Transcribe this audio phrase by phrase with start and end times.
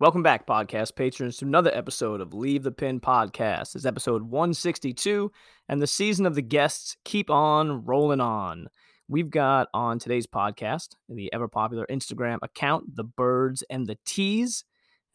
[0.00, 3.74] Welcome back, podcast patrons, to another episode of Leave the Pin Podcast.
[3.74, 5.32] It's episode 162,
[5.68, 8.68] and the season of the guests keep on rolling on.
[9.08, 14.62] We've got on today's podcast the ever popular Instagram account, The Birds and the Tees,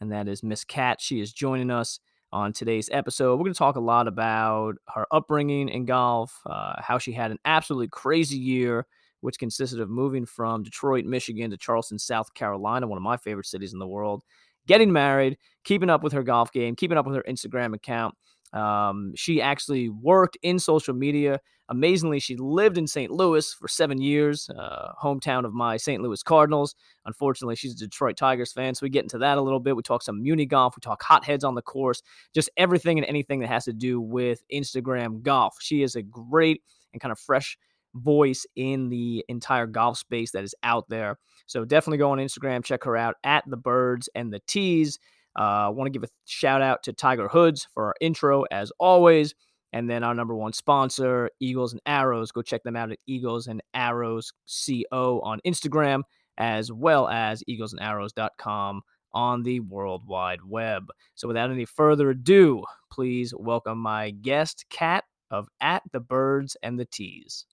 [0.02, 1.00] and that is Miss Cat.
[1.00, 1.98] She is joining us
[2.30, 3.36] on today's episode.
[3.36, 7.30] We're going to talk a lot about her upbringing in golf, uh, how she had
[7.30, 8.86] an absolutely crazy year,
[9.22, 13.46] which consisted of moving from Detroit, Michigan to Charleston, South Carolina, one of my favorite
[13.46, 14.22] cities in the world
[14.66, 18.14] getting married, keeping up with her golf game, keeping up with her Instagram account.
[18.52, 21.40] Um, she actually worked in social media.
[21.70, 23.10] Amazingly, she lived in St.
[23.10, 26.02] Louis for seven years, uh, hometown of my St.
[26.02, 26.74] Louis Cardinals.
[27.06, 29.74] Unfortunately, she's a Detroit Tigers fan, so we get into that a little bit.
[29.74, 32.02] We talk some Muni golf, we talk hotheads on the course,
[32.34, 35.56] just everything and anything that has to do with Instagram golf.
[35.60, 37.58] She is a great and kind of fresh
[37.94, 41.18] voice in the entire golf space that is out there.
[41.46, 44.98] So definitely go on Instagram, check her out at the Birds and the Tees.
[45.36, 48.70] I uh, want to give a shout out to Tiger Hoods for our intro, as
[48.78, 49.34] always.
[49.72, 52.30] And then our number one sponsor, Eagles and Arrows.
[52.30, 56.02] Go check them out at Eagles and Arrows CO on Instagram,
[56.38, 60.86] as well as eaglesandarrows.com on the World Wide Web.
[61.16, 66.78] So without any further ado, please welcome my guest, Cat of At the Birds and
[66.78, 67.44] the Tees.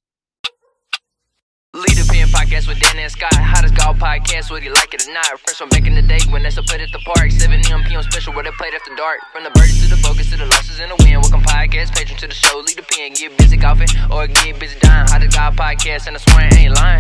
[2.32, 3.34] Podcast with Dan and Scott.
[3.34, 5.26] Hottest golf podcast, whether you like it or not.
[5.40, 7.30] Fresh from back in the day when that's a put at the park.
[7.30, 7.84] 7 a.m.
[7.84, 8.02] p.m.
[8.04, 9.20] special where they played after dark.
[9.34, 11.20] From the birdies to the focus to the losses and the win.
[11.22, 12.58] Welcome podcast, patron to the show.
[12.60, 15.08] Leave the Pin, get busy golfing or get busy dying.
[15.10, 17.00] Hottest golf podcast, and I swear I ain't lying.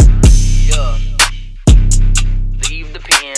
[0.67, 0.97] Yeah.
[2.69, 3.35] Leave the Pin.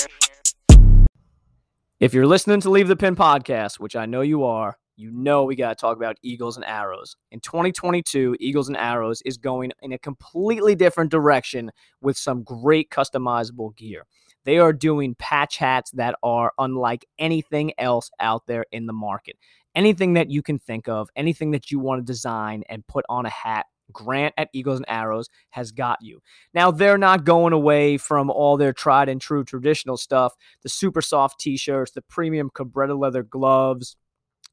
[1.99, 5.43] If you're listening to Leave the Pin podcast, which I know you are, you know
[5.43, 7.15] we got to talk about Eagles and Arrows.
[7.31, 12.89] In 2022, Eagles and Arrows is going in a completely different direction with some great
[12.89, 14.05] customizable gear.
[14.45, 19.37] They are doing patch hats that are unlike anything else out there in the market.
[19.75, 23.25] Anything that you can think of, anything that you want to design and put on
[23.25, 26.19] a hat, Grant at Eagles and Arrows has got you.
[26.53, 30.33] Now, they're not going away from all their tried and true traditional stuff
[30.63, 33.95] the super soft t shirts, the premium Cabretta leather gloves,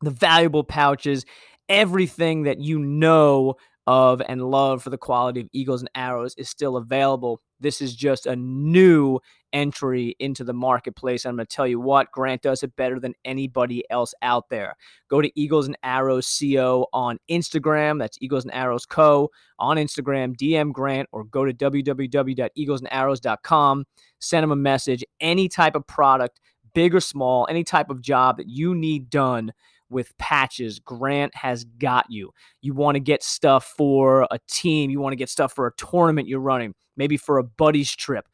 [0.01, 1.27] the valuable pouches,
[1.69, 3.57] everything that you know
[3.87, 7.41] of and love for the quality of Eagles and Arrows is still available.
[7.59, 9.19] This is just a new
[9.53, 11.27] entry into the marketplace.
[11.27, 14.77] I'm going to tell you what, Grant does it better than anybody else out there.
[15.09, 17.99] Go to Eagles and Arrows CO on Instagram.
[17.99, 19.29] That's Eagles and Arrows Co.
[19.59, 20.37] on Instagram.
[20.37, 23.85] DM Grant or go to www.eaglesandarrows.com.
[24.21, 25.05] Send him a message.
[25.21, 26.39] Any type of product,
[26.75, 29.53] big or small, any type of job that you need done
[29.91, 30.79] with patches.
[30.79, 32.31] Grant has got you.
[32.63, 35.75] You want to get stuff for a team, you want to get stuff for a
[35.77, 38.27] tournament you're running, maybe for a buddy's trip.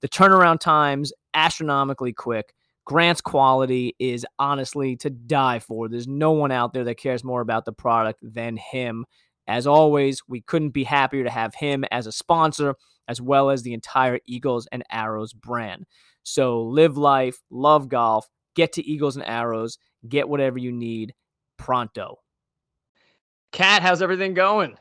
[0.00, 2.54] The turnaround times astronomically quick.
[2.86, 5.88] Grant's quality is honestly to die for.
[5.88, 9.04] There's no one out there that cares more about the product than him.
[9.46, 12.74] As always, we couldn't be happier to have him as a sponsor,
[13.06, 15.86] as well as the entire Eagles and Arrows brand.
[16.22, 19.78] So live life, love golf, get to Eagles and Arrows,
[20.08, 21.14] get whatever you need
[21.56, 22.18] pronto.
[23.52, 24.76] Cat, how's everything going?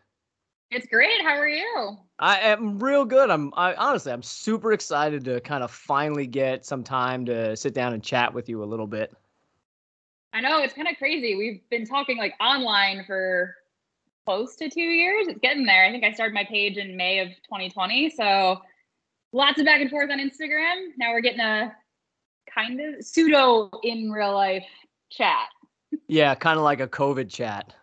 [0.72, 1.22] It's great.
[1.22, 1.98] How are you?
[2.20, 3.32] I am real good.
[3.32, 7.74] I'm I, honestly, I'm super excited to kind of finally get some time to sit
[7.74, 9.12] down and chat with you a little bit.
[10.32, 11.36] I know it's kind of crazy.
[11.36, 13.56] We've been talking like online for
[14.26, 15.28] close to two years.
[15.28, 15.86] It's getting there.
[15.86, 18.12] I think I started my page in May of 2020.
[18.12, 18.62] So
[19.34, 20.90] lots of back and forth on Instagram.
[20.98, 21.76] Now we're getting a
[22.54, 24.68] kind of pseudo in real life
[25.10, 25.48] chat.
[26.08, 27.74] Yeah, kind of like a COVID chat.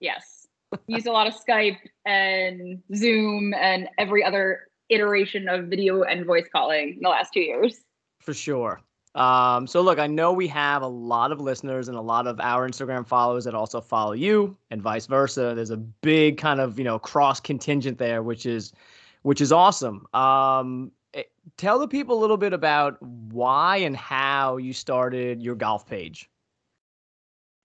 [0.00, 0.46] Yes.
[0.86, 6.46] Use a lot of Skype and Zoom and every other iteration of video and voice
[6.50, 7.80] calling in the last two years.
[8.20, 8.80] For sure.
[9.14, 12.38] Um, so look, I know we have a lot of listeners and a lot of
[12.40, 15.54] our Instagram followers that also follow you and vice versa.
[15.56, 18.72] There's a big kind of, you know, cross contingent there, which is
[19.22, 20.06] which is awesome.
[20.14, 21.24] Um, eh,
[21.56, 26.30] tell the people a little bit about why and how you started your golf page.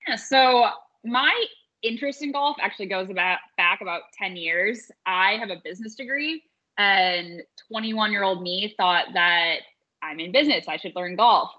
[0.08, 0.70] Yeah, so
[1.04, 1.46] my
[1.82, 4.92] interest in golf actually goes about back about 10 years.
[5.06, 6.44] I have a business degree
[6.78, 9.58] and 21 year old me thought that
[10.02, 10.66] I'm in business.
[10.68, 11.52] I should learn golf.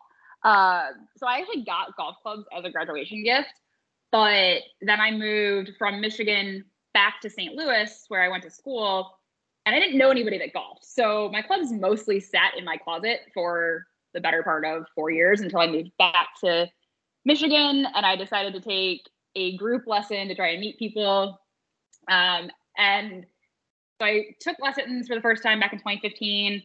[0.42, 3.54] Uh, so I actually got golf clubs as a graduation gift,
[4.12, 7.54] but then I moved from Michigan back to St.
[7.54, 9.18] Louis where I went to school
[9.66, 10.84] and I didn't know anybody that golfed.
[10.84, 15.40] So my clubs mostly sat in my closet for the better part of four years
[15.40, 16.68] until I moved back to
[17.24, 21.40] Michigan and I decided to take a group lesson to try and meet people.
[22.08, 23.26] Um, and
[24.00, 26.62] so I took lessons for the first time back in 2015,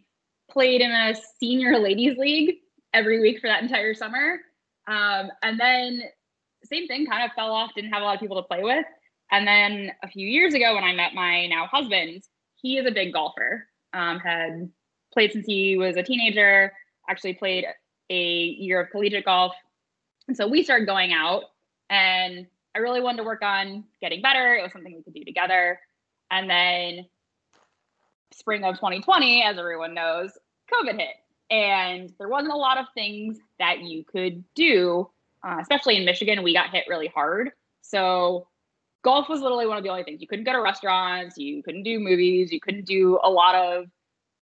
[0.52, 2.56] played in a senior ladies league
[2.94, 4.40] every week for that entire summer.
[4.88, 6.04] Um, and then
[6.64, 8.86] same thing, kind of fell off, didn't have a lot of people to play with.
[9.32, 12.24] And then a few years ago, when I met my now husband,
[12.56, 13.68] he is a big golfer.
[13.94, 14.70] Um, had
[15.14, 16.74] played since he was a teenager.
[17.08, 17.66] Actually played
[18.10, 18.24] a
[18.58, 19.54] year of collegiate golf,
[20.30, 21.46] and so we started going out.
[21.90, 22.46] And
[22.76, 24.56] I really wanted to work on getting better.
[24.56, 25.80] It was something we could do together.
[26.30, 27.08] And then
[28.32, 30.32] spring of 2020, as everyone knows,
[30.72, 31.16] COVID hit.
[31.50, 35.10] And there wasn't a lot of things that you could do,
[35.44, 36.44] uh, especially in Michigan.
[36.44, 37.50] We got hit really hard.
[37.82, 38.48] So
[39.04, 40.22] golf was literally one of the only things.
[40.22, 43.86] You couldn't go to restaurants, you couldn't do movies, you couldn't do a lot of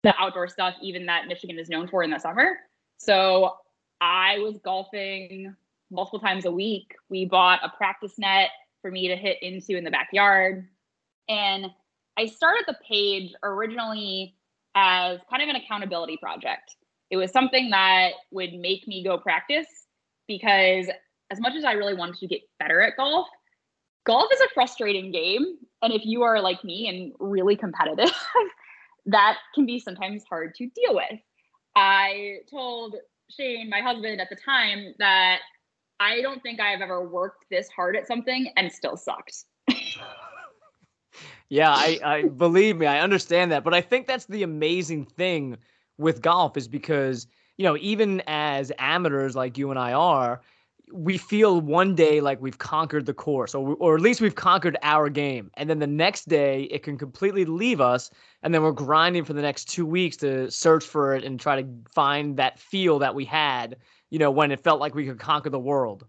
[0.02, 2.56] the outdoor stuff, even that Michigan is known for in the summer.
[2.96, 3.54] So
[4.00, 5.54] I was golfing
[5.90, 6.94] multiple times a week.
[7.08, 8.50] We bought a practice net
[8.82, 10.68] for me to hit into in the backyard.
[11.28, 11.66] And
[12.16, 14.34] I started the page originally
[14.74, 16.76] as kind of an accountability project.
[17.10, 19.66] It was something that would make me go practice
[20.26, 20.88] because
[21.30, 23.28] as much as I really wanted to get better at golf,
[24.04, 25.58] golf is a frustrating game.
[25.82, 28.12] And if you are like me and really competitive,
[29.06, 31.20] that can be sometimes hard to deal with.
[31.76, 32.96] I told
[33.30, 35.40] Shane, my husband at the time, that
[36.00, 39.44] I don't think I've ever worked this hard at something and still sucked.
[41.48, 43.64] yeah, I, I believe me, I understand that.
[43.64, 45.58] But I think that's the amazing thing
[45.98, 50.40] with golf is because, you know, even as amateurs like you and I are,
[50.92, 54.76] we feel one day like we've conquered the course or, or at least we've conquered
[54.82, 58.10] our game and then the next day it can completely leave us
[58.42, 61.60] and then we're grinding for the next two weeks to search for it and try
[61.60, 63.76] to find that feel that we had
[64.10, 66.06] you know when it felt like we could conquer the world.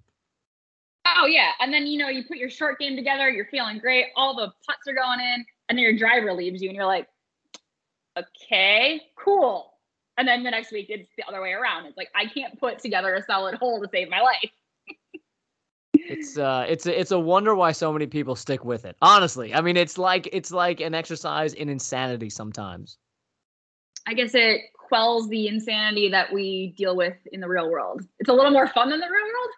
[1.06, 1.52] Oh yeah.
[1.60, 4.52] And then you know you put your short game together you're feeling great all the
[4.68, 7.08] putts are going in and then your driver leaves you and you're like
[8.18, 9.74] okay cool.
[10.18, 11.86] And then the next week it's the other way around.
[11.86, 14.52] It's like i can't put together a solid hole to save my life.
[15.94, 18.96] It's uh it's a, it's a wonder why so many people stick with it.
[19.00, 22.98] Honestly, I mean it's like it's like an exercise in insanity sometimes.
[24.08, 28.02] I guess it quells the insanity that we deal with in the real world.
[28.20, 29.50] It's a little more fun than the real world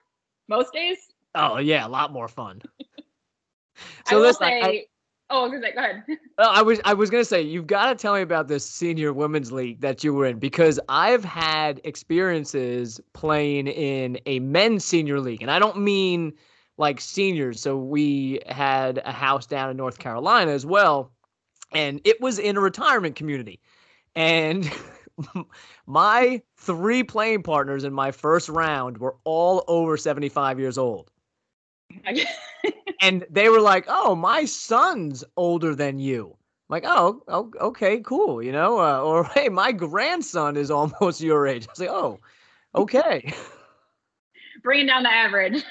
[0.48, 0.98] most days.
[1.34, 2.62] Oh yeah, a lot more fun.
[4.06, 4.86] so I will listen, say, I,
[5.32, 6.04] Oh, go ahead.
[6.38, 9.14] Well I was I was gonna say you've got to tell me about this senior
[9.14, 15.20] women's league that you were in because I've had experiences playing in a men's senior
[15.20, 16.34] league, and I don't mean
[16.78, 17.62] like seniors.
[17.62, 21.12] So we had a house down in North Carolina as well,
[21.72, 23.60] and it was in a retirement community,
[24.16, 24.70] and.
[25.86, 31.12] my three playing partners in my first round were all over 75 years old.
[33.02, 36.36] and they were like, "Oh, my son's older than you."
[36.72, 41.20] I'm like, oh, oh, okay, cool, you know, uh, or hey, my grandson is almost
[41.22, 41.68] your age.
[41.68, 42.20] I was like, oh,
[42.76, 43.34] okay.
[44.64, 45.64] Bringing down the average.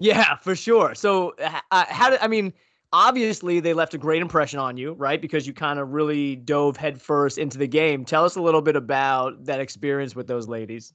[0.00, 0.94] yeah, for sure.
[0.94, 2.52] So, uh, how did I mean?
[2.92, 5.20] Obviously, they left a great impression on you, right?
[5.20, 8.04] Because you kind of really dove headfirst into the game.
[8.04, 10.92] Tell us a little bit about that experience with those ladies.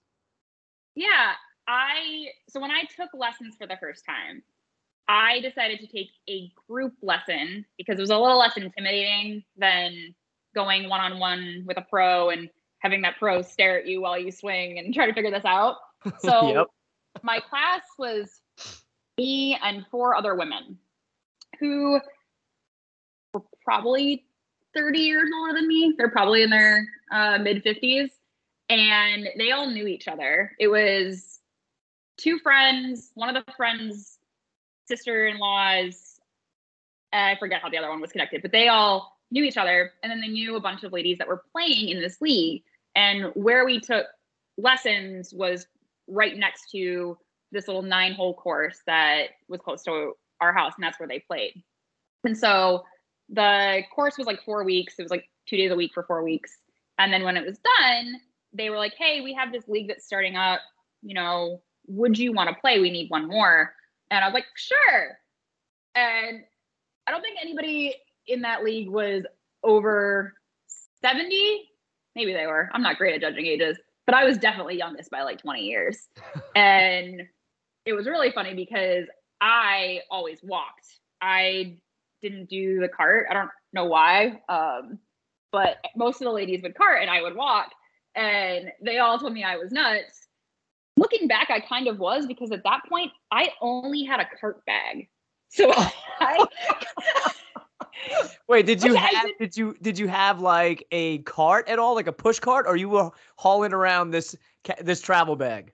[0.95, 1.33] Yeah,
[1.67, 4.43] I so when I took lessons for the first time,
[5.07, 10.15] I decided to take a group lesson because it was a little less intimidating than
[10.53, 12.49] going one on one with a pro and
[12.79, 15.77] having that pro stare at you while you swing and try to figure this out.
[16.19, 16.67] So yep.
[17.23, 18.41] my class was
[19.17, 20.77] me and four other women
[21.59, 21.99] who
[23.33, 24.25] were probably
[24.75, 25.93] 30 years older than me.
[25.97, 28.09] They're probably in their uh, mid 50s.
[28.69, 30.51] And they all knew each other.
[30.59, 31.39] It was
[32.17, 33.11] two friends.
[33.13, 34.17] One of the friends
[34.87, 36.19] sister-in-laws.
[37.13, 40.11] I forget how the other one was connected, but they all knew each other, and
[40.11, 42.63] then they knew a bunch of ladies that were playing in this league.
[42.95, 44.05] And where we took
[44.57, 45.67] lessons was
[46.07, 47.17] right next to
[47.51, 51.63] this little nine-hole course that was close to our house, and that's where they played.
[52.23, 52.83] And so
[53.29, 54.95] the course was like four weeks.
[54.99, 56.57] It was like two days a week for four weeks.
[56.97, 58.15] And then when it was done,
[58.53, 60.61] they were like, "Hey, we have this league that's starting up.
[61.01, 62.79] You know, would you want to play?
[62.79, 63.73] We need one more."
[64.11, 65.17] And I was like, sure.
[65.95, 66.41] And
[67.07, 67.95] I don't think anybody
[68.27, 69.23] in that league was
[69.63, 70.33] over
[71.01, 71.69] 70.
[72.15, 72.69] Maybe they were.
[72.73, 76.07] I'm not great at judging ages, but I was definitely youngest by like 20 years.
[76.55, 77.23] and
[77.85, 79.05] it was really funny because
[79.41, 80.87] I always walked.
[81.21, 81.77] I
[82.21, 83.27] didn't do the cart.
[83.29, 84.41] I don't know why.
[84.49, 84.99] Um,
[85.51, 87.71] but most of the ladies would cart and I would walk.
[88.15, 90.25] And they all told me I was nuts
[90.97, 94.65] looking back, I kind of was because at that point I only had a cart
[94.65, 95.09] bag.
[95.49, 95.71] So
[96.19, 96.45] I
[98.47, 102.07] Wait, did you have did you did you have like a cart at all, like
[102.07, 104.35] a push cart, or you were hauling around this
[104.81, 105.71] this travel bag?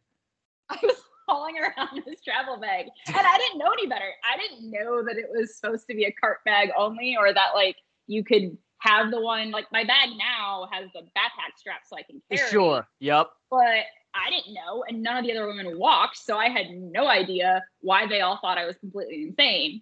[0.70, 0.96] I was
[1.32, 4.12] hauling around this travel bag, and I didn't know any better.
[4.30, 7.52] I didn't know that it was supposed to be a cart bag only, or that
[7.56, 11.96] like you could have the one like my bag now has the backpack strap so
[11.98, 12.50] I can carry.
[12.50, 12.88] Sure.
[13.00, 13.28] Yep.
[13.50, 17.08] But I didn't know, and none of the other women walked, so I had no
[17.08, 19.82] idea why they all thought I was completely insane.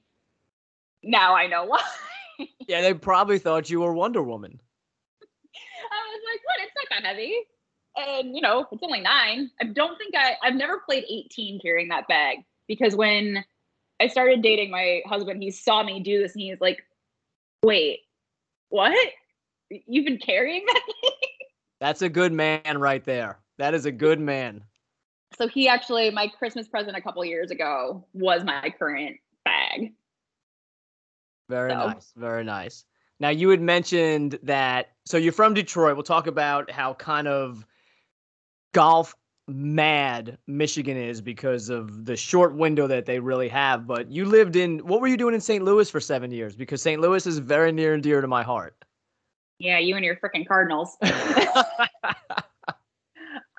[1.03, 1.81] Now I know why.
[2.67, 4.59] Yeah, they probably thought you were Wonder Woman.
[5.91, 6.59] I was like, what?
[6.61, 7.35] It's not that heavy.
[7.95, 9.49] And you know, it's only nine.
[9.61, 13.43] I don't think I I've never played 18 carrying that bag because when
[13.99, 16.83] I started dating my husband, he saw me do this and he's like,
[17.63, 18.01] wait,
[18.69, 18.95] what?
[19.69, 21.11] You've been carrying that thing?
[21.81, 23.39] That's a good man right there.
[23.57, 24.63] That is a good man.
[25.37, 29.93] So he actually, my Christmas present a couple years ago was my current bag.
[31.49, 32.13] Very So- nice.
[32.15, 32.85] Very nice.
[33.21, 35.95] Now you had mentioned that so you're from Detroit.
[35.97, 37.65] We'll talk about how kind of
[38.73, 39.15] golf
[39.47, 43.87] mad Michigan is because of the short window that they really have.
[43.87, 45.63] But you lived in what were you doing in St.
[45.63, 46.55] Louis for seven years?
[46.55, 47.01] Because St.
[47.01, 48.75] Louis is very near and dear to my heart.
[49.57, 50.97] Yeah, you and your freaking Cardinals.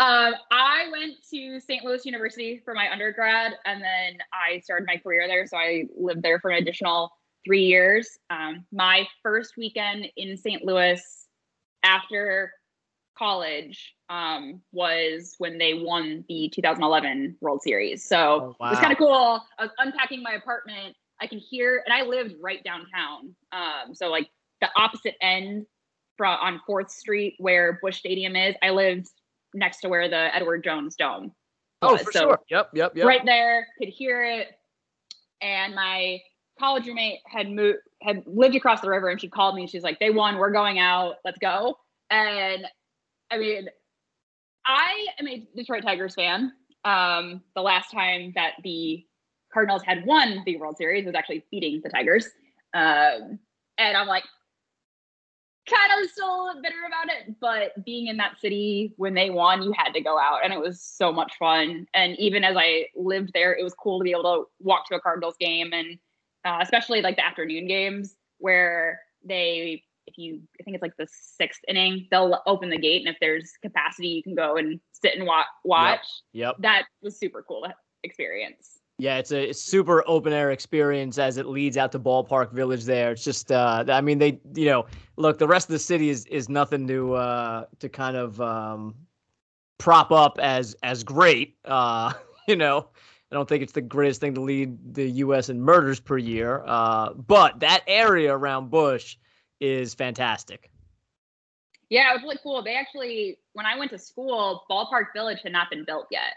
[0.00, 1.84] Um, I went to St.
[1.84, 5.46] Louis University for my undergrad, and then I started my career there.
[5.46, 7.12] So I lived there for an additional
[7.44, 8.18] three years.
[8.30, 10.64] Um, my first weekend in St.
[10.64, 11.02] Louis
[11.82, 12.50] after
[13.16, 18.04] college um, was when they won the 2011 World Series.
[18.04, 19.40] So Oh, it was kind of cool.
[19.58, 20.96] I was unpacking my apartment.
[21.22, 23.34] I can hear, and I lived right downtown.
[23.52, 24.28] Um, so like
[24.60, 25.64] the opposite end
[26.16, 28.54] from on Fourth Street where Busch Stadium is.
[28.62, 29.08] I lived
[29.54, 31.32] next to where the Edward Jones Dome.
[31.82, 32.02] Oh, was.
[32.02, 32.40] for So sure.
[32.50, 33.06] Yep, yep, yep.
[33.06, 34.48] Right there, could hear it.
[35.40, 36.20] And my
[36.58, 39.62] college roommate had moved, had lived across the river, and she called me.
[39.62, 40.36] and She's like, "They won.
[40.36, 41.14] We're going out.
[41.24, 41.78] Let's go."
[42.10, 42.66] And
[43.30, 43.68] I mean,
[44.66, 46.52] I am a Detroit Tigers fan.
[46.84, 49.04] Um, the last time that the
[49.52, 52.26] Cardinals had won the World Series was actually beating the Tigers.
[52.72, 53.38] Um,
[53.78, 54.24] and I'm like,
[55.68, 59.72] kind of still bitter about it, but being in that city when they won, you
[59.76, 61.86] had to go out, and it was so much fun.
[61.94, 64.96] And even as I lived there, it was cool to be able to walk to
[64.96, 65.98] a Cardinals game, and
[66.44, 71.06] uh, especially like the afternoon games where they, if you, I think it's like the
[71.10, 75.16] sixth inning, they'll open the gate, and if there's capacity, you can go and sit
[75.16, 76.06] and wa- watch.
[76.32, 76.56] Yep.
[76.60, 77.66] That was super cool
[78.02, 78.80] experience.
[78.98, 82.84] Yeah, it's a it's super open air experience as it leads out to Ballpark Village.
[82.84, 84.84] There, it's just, uh, I mean, they, you know,
[85.16, 88.94] look, the rest of the city is is nothing to uh, to kind of um,
[89.78, 91.56] prop up as as great.
[91.64, 92.12] Uh,
[92.48, 92.88] you know,
[93.32, 95.48] I don't think it's the greatest thing to lead the U.S.
[95.48, 99.16] in murders per year, uh, but that area around Busch
[99.60, 100.70] is fantastic.
[101.88, 102.62] Yeah, it was really cool.
[102.62, 106.34] They actually, when I went to school, Ballpark Village had not been built yet.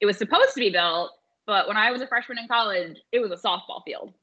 [0.00, 1.10] It was supposed to be built,
[1.46, 4.14] but when I was a freshman in college, it was a softball field.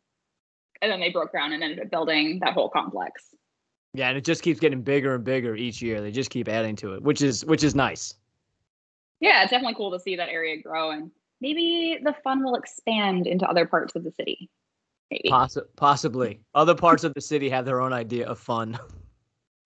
[0.81, 3.35] And then they broke ground and ended up building that whole complex.
[3.93, 6.01] Yeah, and it just keeps getting bigger and bigger each year.
[6.01, 8.15] They just keep adding to it, which is which is nice.
[9.19, 13.27] Yeah, it's definitely cool to see that area grow and maybe the fun will expand
[13.27, 14.49] into other parts of the city.
[15.11, 15.29] Maybe.
[15.29, 16.39] Possi- possibly.
[16.55, 18.79] Other parts of the city have their own idea of fun.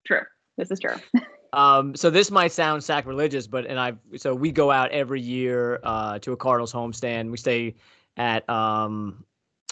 [0.06, 0.22] True.
[0.56, 0.96] This is true.
[1.52, 5.80] Um, so this might sound sacrilegious, but and I so we go out every year
[5.84, 7.30] uh, to a Cardinals homestand.
[7.30, 7.76] We stay
[8.18, 9.24] at um,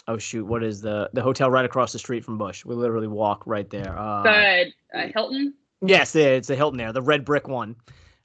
[0.07, 2.65] oh shoot, what is the the hotel right across the street from Busch?
[2.65, 3.95] We literally walk right there.
[3.95, 5.53] Uh, the uh, Hilton.
[5.81, 7.75] Yes, it's the Hilton there, the red brick one.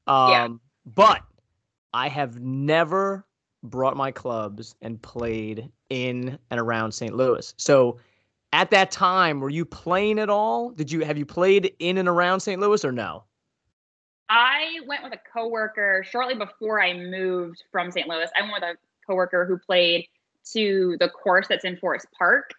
[0.07, 0.49] Um, Yeah.
[0.87, 1.21] But
[1.93, 3.27] I have never
[3.63, 7.15] brought my clubs and played in and around St.
[7.15, 7.53] Louis.
[7.59, 7.99] So
[8.53, 10.71] at that time, were you playing at all?
[10.71, 12.61] Did you have you played in and around St.
[12.61, 13.25] Louis or no?
[14.29, 18.09] I went with a coworker shortly before I moved from St.
[18.09, 18.31] Louis.
[18.37, 18.75] I went with a
[19.07, 20.07] coworker who played
[20.53, 22.51] to the course that's in Forest Park,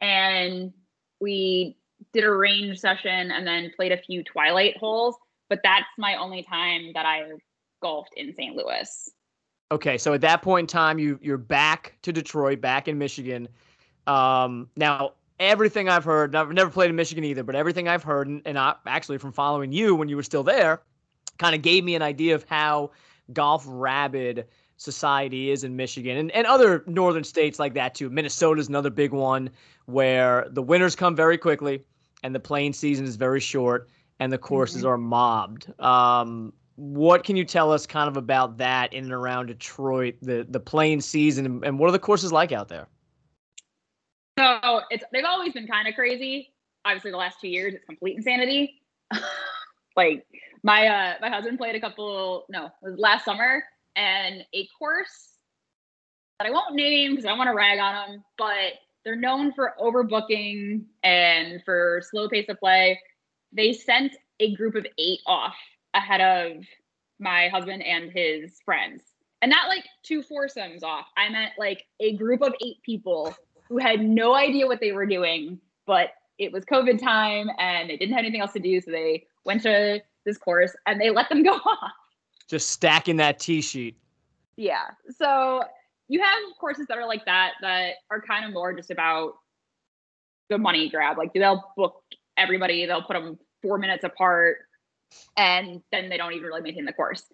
[0.00, 0.72] and
[1.20, 1.76] we
[2.12, 5.16] did a range session and then played a few twilight holes.
[5.48, 7.24] But that's my only time that I
[7.82, 8.54] golfed in St.
[8.54, 9.10] Louis.
[9.70, 13.48] Okay, so at that point in time, you you're back to Detroit, back in Michigan.
[14.06, 18.28] Um, now everything I've heard, I've never played in Michigan either, but everything I've heard,
[18.28, 20.80] and, and I, actually from following you when you were still there,
[21.38, 22.90] kind of gave me an idea of how
[23.32, 24.46] golf rabid
[24.78, 28.08] society is in Michigan and, and other northern states like that too.
[28.08, 29.50] Minnesota's another big one
[29.86, 31.82] where the winters come very quickly
[32.22, 33.88] and the playing season is very short
[34.20, 35.72] and the courses are mobbed.
[35.80, 40.46] Um, what can you tell us kind of about that in and around Detroit, the
[40.48, 42.86] the playing season, and, what are the courses like out there?
[44.38, 46.52] So it's they've always been kind of crazy.
[46.84, 48.80] Obviously, the last two years it's complete insanity.
[49.96, 50.24] like
[50.62, 53.64] my uh my husband played a couple no last summer
[53.96, 55.32] and a course
[56.38, 59.74] that I won't name because I want to rag on them, but they're known for
[59.80, 63.00] overbooking and for slow pace of play.
[63.52, 65.56] They sent a group of eight off
[65.94, 66.64] ahead of
[67.18, 69.02] my husband and his friends.
[69.40, 71.06] And not like two foursomes off.
[71.16, 73.34] I meant like a group of eight people
[73.68, 77.96] who had no idea what they were doing, but it was COVID time and they
[77.96, 78.80] didn't have anything else to do.
[78.80, 81.92] So they went to this course and they let them go off.
[82.48, 83.96] Just stacking that tee sheet.
[84.56, 84.84] Yeah.
[85.16, 85.62] So
[86.08, 89.34] you have courses that are like that that are kind of more just about
[90.48, 91.18] the money grab.
[91.18, 92.02] Like they'll book
[92.36, 94.58] everybody, they'll put them four minutes apart,
[95.36, 97.24] and then they don't even really maintain the course.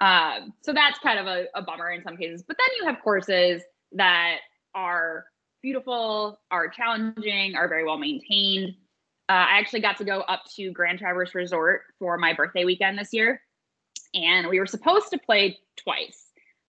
[0.00, 2.42] Um, so that's kind of a, a bummer in some cases.
[2.46, 3.62] But then you have courses
[3.92, 4.38] that
[4.74, 5.26] are
[5.62, 8.74] beautiful, are challenging, are very well maintained.
[9.28, 12.98] Uh, I actually got to go up to Grand Traverse Resort for my birthday weekend
[12.98, 13.40] this year,
[14.14, 16.26] and we were supposed to play twice,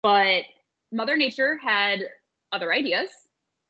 [0.03, 0.45] but
[0.91, 2.01] Mother Nature had
[2.51, 3.11] other ideas.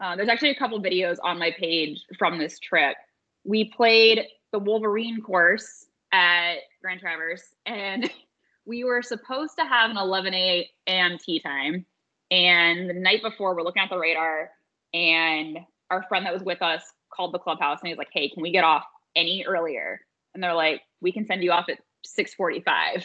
[0.00, 2.96] Uh, there's actually a couple videos on my page from this trip.
[3.44, 8.10] We played the Wolverine course at Grand Traverse, and
[8.66, 11.18] we were supposed to have an 11 a.m.
[11.18, 11.86] tee time.
[12.30, 14.50] And the night before, we're looking at the radar,
[14.92, 15.58] and
[15.90, 18.50] our friend that was with us called the clubhouse, and he's like, "Hey, can we
[18.50, 18.84] get off
[19.16, 20.00] any earlier?"
[20.34, 23.04] And they're like, "We can send you off at 6:45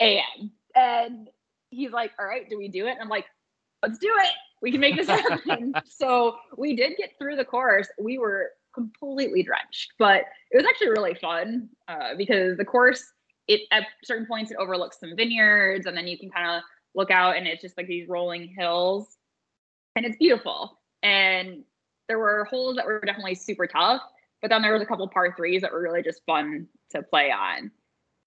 [0.00, 1.28] a.m." And
[1.72, 2.92] he's like, all right, do we do it?
[2.92, 3.26] And I'm like,
[3.82, 4.30] let's do it.
[4.60, 5.74] We can make this happen.
[5.86, 7.88] so we did get through the course.
[8.00, 13.04] We were completely drenched, but it was actually really fun uh, because the course,
[13.48, 16.62] it at certain points it overlooks some vineyards, and then you can kind of
[16.94, 19.16] look out, and it's just like these rolling hills,
[19.96, 20.78] and it's beautiful.
[21.02, 21.64] And
[22.08, 24.02] there were holes that were definitely super tough,
[24.40, 27.30] but then there was a couple par threes that were really just fun to play
[27.30, 27.70] on.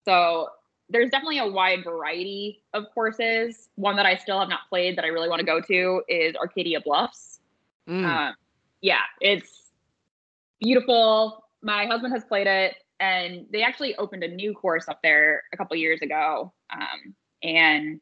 [0.06, 0.50] So
[0.90, 3.70] there's definitely a wide variety of courses.
[3.76, 6.36] One that I still have not played that I really want to go to is
[6.36, 7.40] Arcadia Bluffs.
[7.90, 8.06] Mm.
[8.06, 8.34] Uh,
[8.82, 9.65] yeah, it's
[10.60, 11.44] beautiful.
[11.62, 15.58] My husband has played it, and they actually opened a new course up there a
[15.58, 16.54] couple years ago.
[16.74, 18.00] Um, and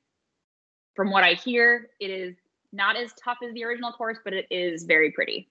[0.95, 2.35] from what I hear, it is
[2.71, 5.49] not as tough as the original course, but it is very pretty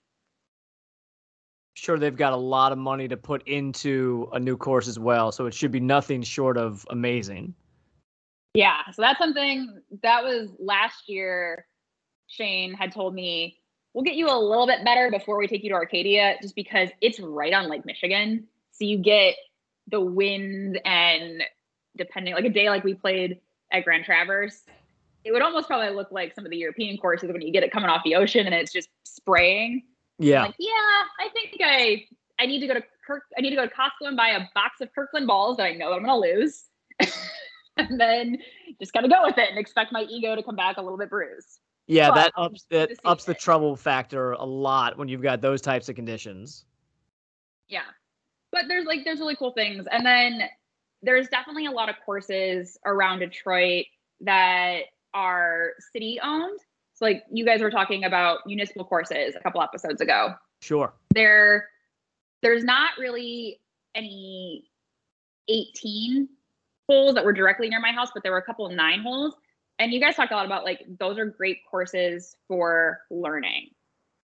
[1.74, 5.32] sure they've got a lot of money to put into a new course as well.
[5.32, 7.54] So it should be nothing short of amazing.
[8.54, 8.82] Yeah.
[8.92, 11.66] So that's something that was last year.
[12.26, 13.58] Shane had told me,
[13.94, 16.88] we'll get you a little bit better before we take you to Arcadia, just because
[17.00, 18.46] it's right on Lake Michigan.
[18.72, 19.34] So you get
[19.88, 21.42] the wind and
[21.96, 24.62] depending, like a day like we played at Grand Traverse,
[25.24, 27.70] it would almost probably look like some of the European courses when you get it
[27.70, 29.82] coming off the ocean and it's just spraying.
[30.18, 30.46] Yeah.
[30.46, 30.70] Like, yeah,
[31.20, 32.06] I think I
[32.38, 33.24] I need to go to Kirk.
[33.36, 35.72] I need to go to Costco and buy a box of Kirkland balls that I
[35.74, 36.64] know I'm going to lose,
[37.76, 38.38] and then
[38.80, 40.98] just kind of go with it and expect my ego to come back a little
[40.98, 41.60] bit bruised.
[41.86, 45.60] Yeah, but, that ups that ups the trouble factor a lot when you've got those
[45.60, 46.64] types of conditions.
[47.68, 47.82] Yeah,
[48.50, 50.48] but there's like there's really cool things, and then
[51.02, 53.86] there's definitely a lot of courses around Detroit
[54.20, 54.82] that
[55.14, 56.58] are city owned
[56.94, 60.34] So like you guys were talking about municipal courses a couple episodes ago.
[60.60, 60.94] Sure.
[61.14, 61.68] There,
[62.42, 63.60] there's not really
[63.94, 64.70] any
[65.48, 66.28] 18
[66.88, 69.34] holes that were directly near my house, but there were a couple of nine holes.
[69.82, 73.70] And you guys talked a lot about like those are great courses for learning.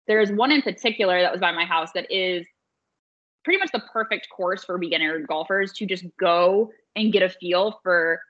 [0.06, 2.46] There's one in particular that was by my house that is
[3.42, 7.80] pretty much the perfect course for beginner golfers to just go and get a feel
[7.82, 8.20] for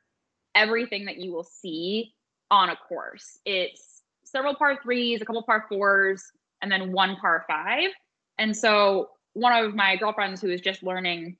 [0.54, 2.14] everything that you will see
[2.50, 3.38] on a course.
[3.44, 7.90] It's several par threes, a couple par fours, and then one par five.
[8.38, 11.36] And so one of my girlfriends who is just learning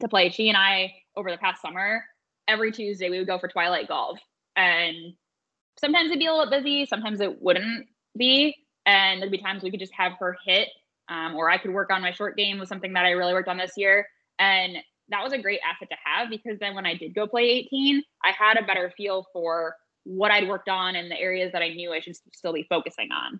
[0.00, 2.04] to play, she and I over the past summer,
[2.48, 4.18] every Tuesday we would go for twilight golf.
[4.56, 5.14] And
[5.78, 7.86] sometimes it'd be a little busy, sometimes it wouldn't
[8.16, 8.56] be.
[8.86, 10.68] And there'd be times we could just have her hit,
[11.08, 13.48] um, or I could work on my short game was something that I really worked
[13.48, 14.06] on this year.
[14.38, 14.76] And
[15.08, 18.02] that was a great asset to have because then when I did go play 18,
[18.24, 21.68] I had a better feel for what I'd worked on and the areas that I
[21.68, 23.38] knew I should still be focusing on.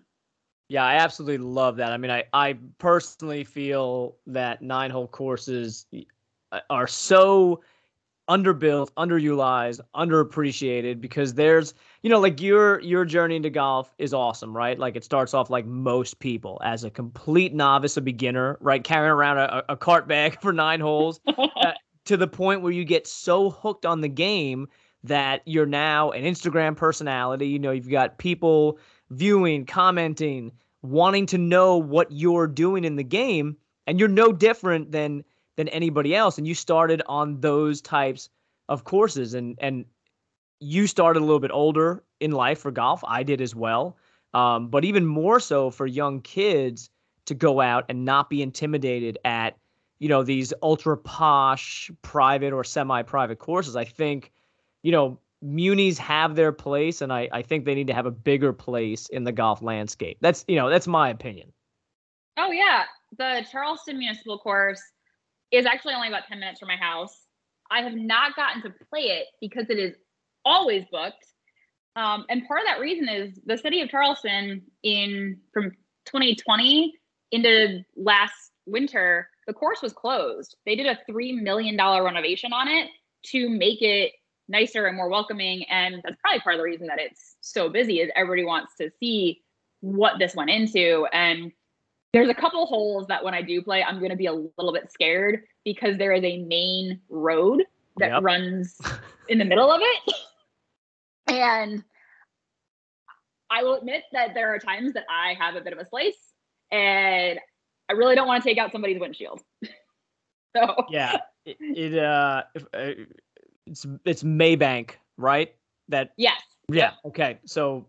[0.69, 1.91] Yeah, I absolutely love that.
[1.91, 5.87] I mean, I, I personally feel that nine hole courses
[6.51, 7.61] uh, are so
[8.29, 14.55] underbuilt, underutilized, underappreciated because there's, you know, like your your journey into golf is awesome,
[14.55, 14.79] right?
[14.79, 19.11] Like it starts off like most people as a complete novice, a beginner, right, carrying
[19.11, 21.71] around a, a cart bag for nine holes, uh,
[22.05, 24.67] to the point where you get so hooked on the game
[25.03, 27.47] that you're now an Instagram personality.
[27.47, 33.03] You know, you've got people viewing, commenting, wanting to know what you're doing in the
[33.03, 33.57] game.
[33.85, 35.25] And you're no different than
[35.55, 36.37] than anybody else.
[36.37, 38.29] And you started on those types
[38.69, 39.85] of courses, and and
[40.59, 43.03] you started a little bit older in life for golf.
[43.05, 43.97] I did as well,
[44.33, 46.89] um, but even more so for young kids
[47.25, 49.57] to go out and not be intimidated at
[49.99, 53.75] you know these ultra posh private or semi-private courses.
[53.75, 54.31] I think
[54.81, 58.11] you know munis have their place, and I, I think they need to have a
[58.11, 60.17] bigger place in the golf landscape.
[60.21, 61.51] That's you know that's my opinion.
[62.37, 62.83] Oh yeah,
[63.17, 64.81] the Charleston Municipal Course
[65.53, 67.17] is actually only about ten minutes from my house.
[67.71, 69.95] I have not gotten to play it because it is
[70.45, 71.25] always booked.
[71.95, 75.71] Um, and part of that reason is the city of Charleston in from
[76.05, 76.93] 2020
[77.31, 78.33] into last
[78.65, 80.55] winter, the course was closed.
[80.65, 82.89] They did a $3 million renovation on it
[83.27, 84.13] to make it
[84.47, 85.63] nicer and more welcoming.
[85.69, 88.89] And that's probably part of the reason that it's so busy is everybody wants to
[88.99, 89.41] see
[89.81, 91.07] what this went into.
[91.11, 91.51] And
[92.13, 94.71] there's a couple holes that when I do play, I'm going to be a little
[94.71, 97.63] bit scared because there is a main road
[97.97, 98.23] that yep.
[98.23, 98.79] runs
[99.29, 100.13] in the middle of it.
[101.27, 101.83] and
[103.49, 106.33] I will admit that there are times that I have a bit of a slice
[106.71, 107.39] and
[107.89, 109.41] I really don't want to take out somebody's windshield.
[110.55, 113.03] so yeah, it, it uh, if, uh
[113.65, 115.53] it's it's Maybank, right?
[115.89, 116.41] That yes.
[116.71, 116.91] Yeah.
[117.05, 117.39] Okay.
[117.45, 117.85] So,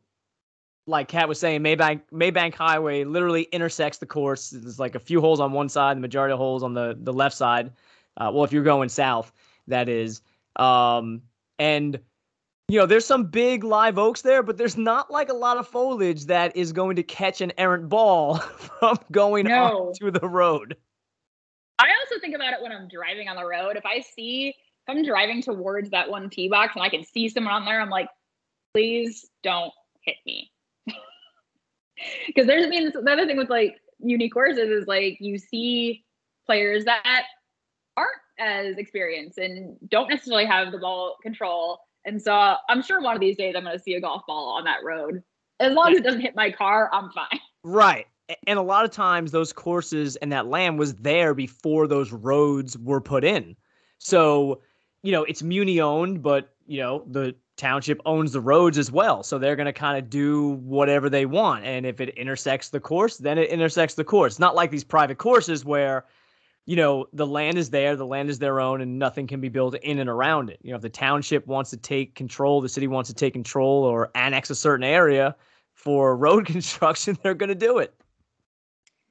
[0.87, 4.51] like Kat was saying, Maybank Maybank Highway literally intersects the course.
[4.51, 7.13] There's like a few holes on one side, the majority of holes on the the
[7.13, 7.73] left side.
[8.17, 9.33] Uh, well, if you're going south,
[9.67, 10.21] that is.
[10.57, 11.23] Um,
[11.59, 11.99] and
[12.69, 15.69] you know, there's some big live oaks there, but there's not like a lot of
[15.69, 18.39] foliage that is going to catch an errant ball
[18.81, 19.93] from going no.
[20.01, 20.77] to the road.
[21.79, 23.77] I also think about it when I'm driving on the road.
[23.77, 24.55] If I see if
[24.89, 27.91] I'm driving towards that one tee box and I can see someone on there, I'm
[27.91, 28.09] like,
[28.75, 30.51] please don't hit me.
[32.27, 36.05] Because there's, I mean, the other thing with like unique courses is like you see
[36.47, 37.25] players that
[37.97, 41.79] aren't as experienced and don't necessarily have the ball control.
[42.05, 44.49] And so I'm sure one of these days I'm going to see a golf ball
[44.51, 45.23] on that road.
[45.61, 47.41] As long as it doesn't hit my car, I'm fine.
[47.67, 48.07] Right.
[48.47, 52.77] And a lot of times those courses and that land was there before those roads
[52.77, 53.57] were put in.
[53.97, 54.61] So
[55.05, 59.23] you know, it's Muni owned, but you know, the township owns the roads as well.
[59.23, 61.65] So they're going to kind of do whatever they want.
[61.65, 64.39] And if it intersects the course, then it intersects the course.
[64.39, 66.05] Not like these private courses where,
[66.67, 69.49] you know, the land is there, the land is their own, and nothing can be
[69.49, 70.59] built in and around it.
[70.63, 73.85] You know, if the township wants to take control, the city wants to take control
[73.85, 75.37] or annex a certain area
[75.73, 77.95] for road construction, they're going to do it.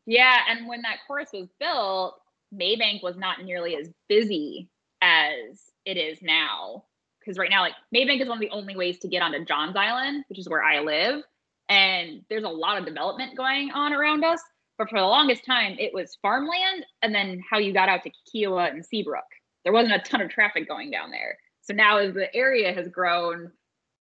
[0.05, 0.39] Yeah.
[0.49, 2.19] And when that course was built,
[2.53, 4.69] Maybank was not nearly as busy
[5.01, 6.83] as it is now.
[7.23, 9.75] Because right now, like Maybank is one of the only ways to get onto Johns
[9.75, 11.23] Island, which is where I live.
[11.69, 14.41] And there's a lot of development going on around us.
[14.77, 18.11] But for the longest time, it was farmland and then how you got out to
[18.33, 19.23] Kiawah and Seabrook.
[19.63, 21.37] There wasn't a ton of traffic going down there.
[21.61, 23.51] So now, as the area has grown,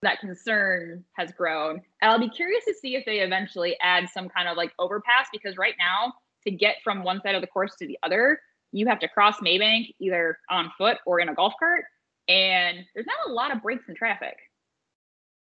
[0.01, 1.82] that concern has grown.
[2.01, 5.28] And I'll be curious to see if they eventually add some kind of like overpass
[5.32, 8.39] because right now, to get from one side of the course to the other,
[8.71, 11.86] you have to cross Maybank either on foot or in a golf cart.
[12.28, 14.38] And there's not a lot of breaks in traffic.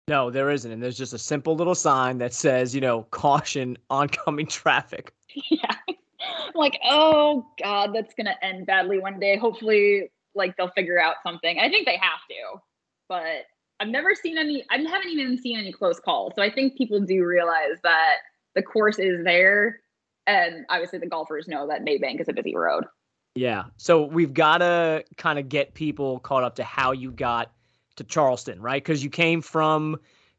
[0.09, 0.71] No, there isn't.
[0.71, 5.13] And there's just a simple little sign that says, you know, caution oncoming traffic.
[5.51, 5.77] Yeah.
[5.89, 9.37] I'm like, oh God, that's gonna end badly one day.
[9.39, 11.59] Hopefully, like they'll figure out something.
[11.59, 12.61] I think they have to,
[13.09, 13.47] but
[13.81, 16.35] I've never seen any, I haven't even seen any close calls.
[16.37, 18.17] So I think people do realize that
[18.55, 19.81] the course is there.
[20.27, 22.85] And obviously the golfers know that Maybank is a busy road.
[23.35, 23.65] Yeah.
[23.77, 27.53] So we've got to kind of get people caught up to how you got
[27.97, 28.83] to Charleston, right?
[28.83, 29.99] Because you came from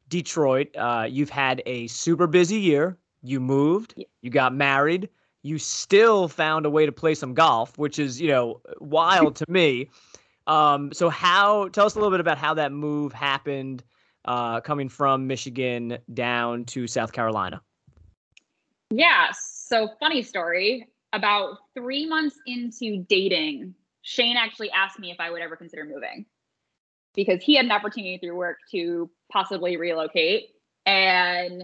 [0.10, 0.75] Detroit.
[0.75, 2.97] Uh, you've had a super busy year.
[3.23, 5.10] You moved, you got married,
[5.43, 9.45] you still found a way to play some golf, which is, you know, wild to
[9.47, 9.89] me.
[10.45, 13.82] Um, so how tell us a little bit about how that move happened
[14.25, 17.62] uh, coming from Michigan down to South Carolina.
[18.89, 25.30] Yeah, so funny story about three months into dating, Shane actually asked me if I
[25.30, 26.26] would ever consider moving
[27.15, 30.49] because he had an opportunity through work to possibly relocate.
[30.86, 31.63] And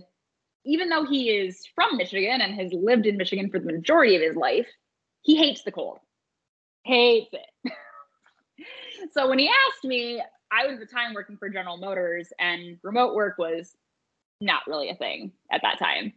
[0.64, 4.22] even though he is from Michigan and has lived in Michigan for the majority of
[4.22, 4.68] his life,
[5.22, 6.00] he hates the cold.
[6.86, 7.74] Hates it.
[9.12, 12.78] so when he asked me, I was at the time working for General Motors and
[12.84, 13.76] remote work was
[14.42, 16.14] not really a thing at that time.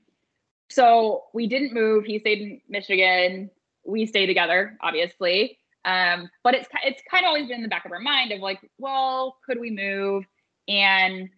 [0.72, 2.04] So we didn't move.
[2.04, 3.50] He stayed in Michigan.
[3.84, 5.58] We stayed together, obviously.
[5.84, 8.40] Um, but it's it's kind of always been in the back of our mind of
[8.40, 10.24] like, well, could we move?
[10.68, 11.28] And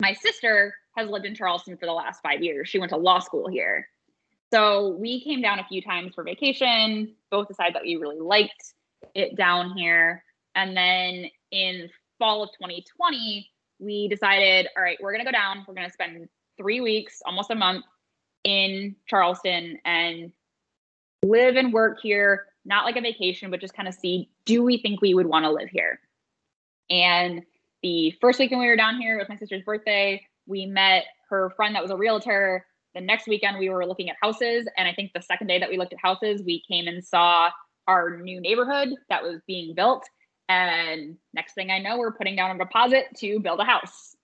[0.00, 2.68] my sister has lived in Charleston for the last five years.
[2.68, 3.88] She went to law school here.
[4.52, 8.74] So we came down a few times for vacation, both decided that we really liked
[9.14, 10.22] it down here.
[10.54, 15.64] And then in fall of 2020, we decided, all right, we're going to go down.
[15.66, 17.84] We're going to spend three weeks, almost a month
[18.46, 20.32] in Charleston and
[21.24, 24.78] live and work here, not like a vacation, but just kind of see do we
[24.78, 25.98] think we would want to live here?
[26.88, 27.42] And
[27.82, 30.24] the first weekend we were down here was my sister's birthday.
[30.46, 32.64] We met her friend that was a realtor.
[32.94, 34.68] The next weekend we were looking at houses.
[34.76, 37.50] And I think the second day that we looked at houses, we came and saw
[37.88, 40.04] our new neighborhood that was being built.
[40.48, 44.15] And next thing I know, we're putting down a deposit to build a house.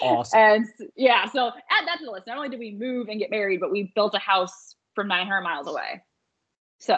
[0.00, 0.38] Awesome.
[0.38, 2.26] and yeah, so add that to the list.
[2.26, 5.42] Not only did we move and get married, but we built a house from 900
[5.42, 6.02] miles away.
[6.78, 6.94] So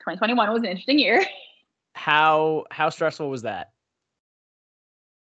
[0.00, 1.24] 2021 was an interesting year.
[1.96, 3.70] How how stressful was that?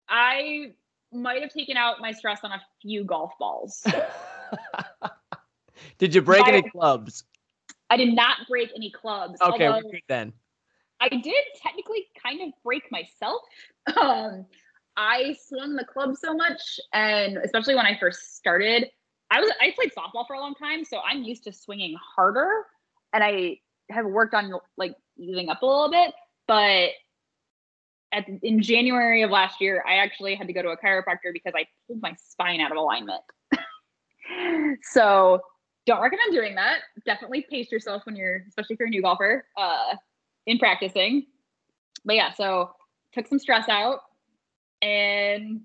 [0.07, 0.73] I
[1.11, 3.83] might have taken out my stress on a few golf balls.
[5.97, 7.23] did you break My- any clubs?
[7.89, 9.41] I did not break any clubs.
[9.41, 10.33] Okay, we're although good then.
[10.99, 13.41] I did technically kind of break myself.
[13.99, 14.45] Um,
[14.97, 18.89] I swung the club so much, and especially when I first started,
[19.31, 22.49] I was I played softball for a long time, so I'm used to swinging harder,
[23.13, 26.13] and I have worked on like easing up a little bit.
[26.47, 26.89] But
[28.11, 31.53] at in January of last year, I actually had to go to a chiropractor because
[31.55, 33.21] I pulled my spine out of alignment.
[34.83, 35.41] so
[35.85, 36.79] don't recommend doing that.
[37.05, 39.95] Definitely pace yourself when you're, especially if you're a new golfer, uh,
[40.45, 41.25] in practicing.
[42.05, 42.71] But yeah, so
[43.13, 44.01] took some stress out
[44.81, 45.61] and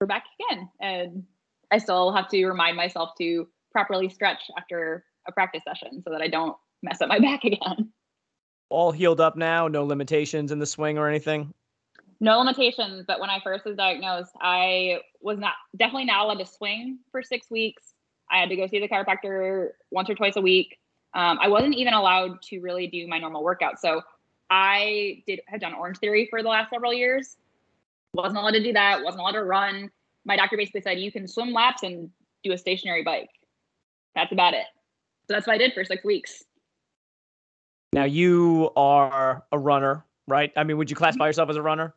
[0.00, 0.68] we're back again.
[0.80, 1.24] And
[1.70, 6.22] I still have to remind myself to properly stretch after a practice session so that
[6.22, 7.92] I don't mess up my back again.
[8.70, 11.52] All healed up now, no limitations in the swing or anything.
[12.20, 16.46] No limitations, but when I first was diagnosed, I was not definitely not allowed to
[16.46, 17.94] swing for six weeks.
[18.30, 20.78] I had to go see the chiropractor once or twice a week.
[21.14, 23.80] Um, I wasn't even allowed to really do my normal workout.
[23.80, 24.02] So
[24.50, 27.36] I did have done Orange Theory for the last several years.
[28.14, 29.02] Wasn't allowed to do that.
[29.02, 29.90] Wasn't allowed to run.
[30.24, 32.10] My doctor basically said you can swim laps and
[32.42, 33.30] do a stationary bike.
[34.14, 34.64] That's about it.
[35.28, 36.42] So that's what I did for six weeks.
[37.92, 40.52] Now you are a runner, right?
[40.56, 41.94] I mean, would you classify yourself as a runner?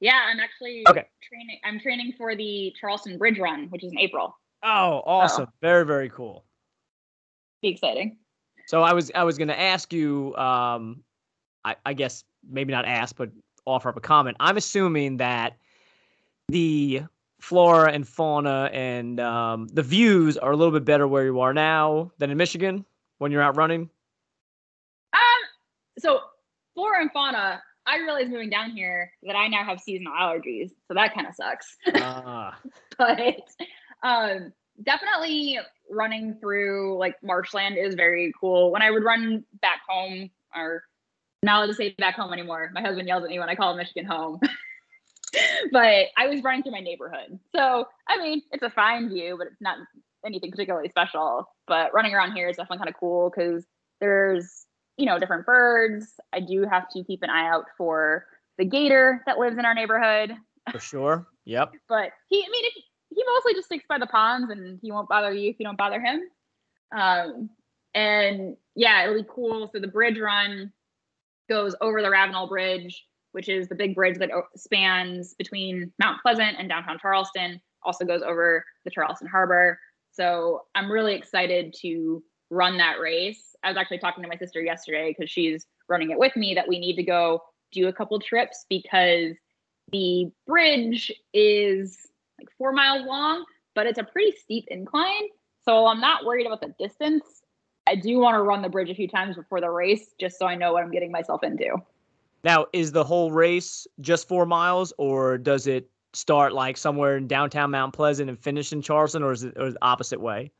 [0.00, 1.04] Yeah, I'm actually Okay.
[1.22, 1.60] training.
[1.64, 4.36] I'm training for the Charleston Bridge Run, which is in April.
[4.62, 5.48] Oh, awesome.
[5.60, 6.44] Very, very cool.
[7.62, 8.18] Be exciting.
[8.66, 11.02] So I was I was gonna ask you, um,
[11.64, 13.30] I, I guess maybe not ask, but
[13.66, 14.36] offer up a comment.
[14.40, 15.56] I'm assuming that
[16.48, 17.02] the
[17.40, 21.52] flora and fauna and um, the views are a little bit better where you are
[21.52, 22.84] now than in Michigan
[23.18, 23.90] when you're out running.
[25.12, 25.20] Um,
[25.98, 26.20] so
[26.74, 30.94] flora and fauna, I realized moving down here that I now have seasonal allergies, so
[30.94, 31.76] that kind of sucks.
[31.96, 32.58] Ah,
[32.98, 33.46] but
[34.02, 35.58] um, definitely
[35.90, 38.70] running through like marshland is very cool.
[38.70, 40.84] When I would run back home, or
[41.44, 42.70] not allowed to say back home anymore.
[42.72, 44.40] My husband yells at me when I call Michigan home.
[45.72, 49.48] but I was running through my neighborhood, so I mean, it's a fine view, but
[49.48, 49.78] it's not
[50.24, 51.48] anything particularly special.
[51.66, 53.64] But running around here is definitely kind of cool because
[54.00, 56.14] there's you know different birds.
[56.32, 58.26] I do have to keep an eye out for
[58.58, 60.34] the gator that lives in our neighborhood
[60.70, 61.26] for sure.
[61.44, 61.72] Yep.
[61.88, 62.74] but he i mean if,
[63.10, 65.78] he mostly just sticks by the ponds and he won't bother you if you don't
[65.78, 66.20] bother him
[66.96, 67.48] um
[67.94, 70.72] and yeah it'll be cool so the bridge run
[71.48, 76.56] goes over the ravenel bridge which is the big bridge that spans between mount pleasant
[76.58, 79.78] and downtown charleston also goes over the charleston harbor
[80.12, 84.62] so i'm really excited to run that race i was actually talking to my sister
[84.62, 87.40] yesterday because she's running it with me that we need to go
[87.72, 89.34] do a couple trips because
[89.92, 91.98] the bridge is
[92.38, 95.28] like four miles long, but it's a pretty steep incline.
[95.64, 97.24] So I'm not worried about the distance.
[97.86, 100.46] I do want to run the bridge a few times before the race just so
[100.46, 101.76] I know what I'm getting myself into.
[102.42, 107.26] Now, is the whole race just four miles, or does it start like somewhere in
[107.26, 110.50] downtown Mount Pleasant and finish in Charleston, or is it or the opposite way?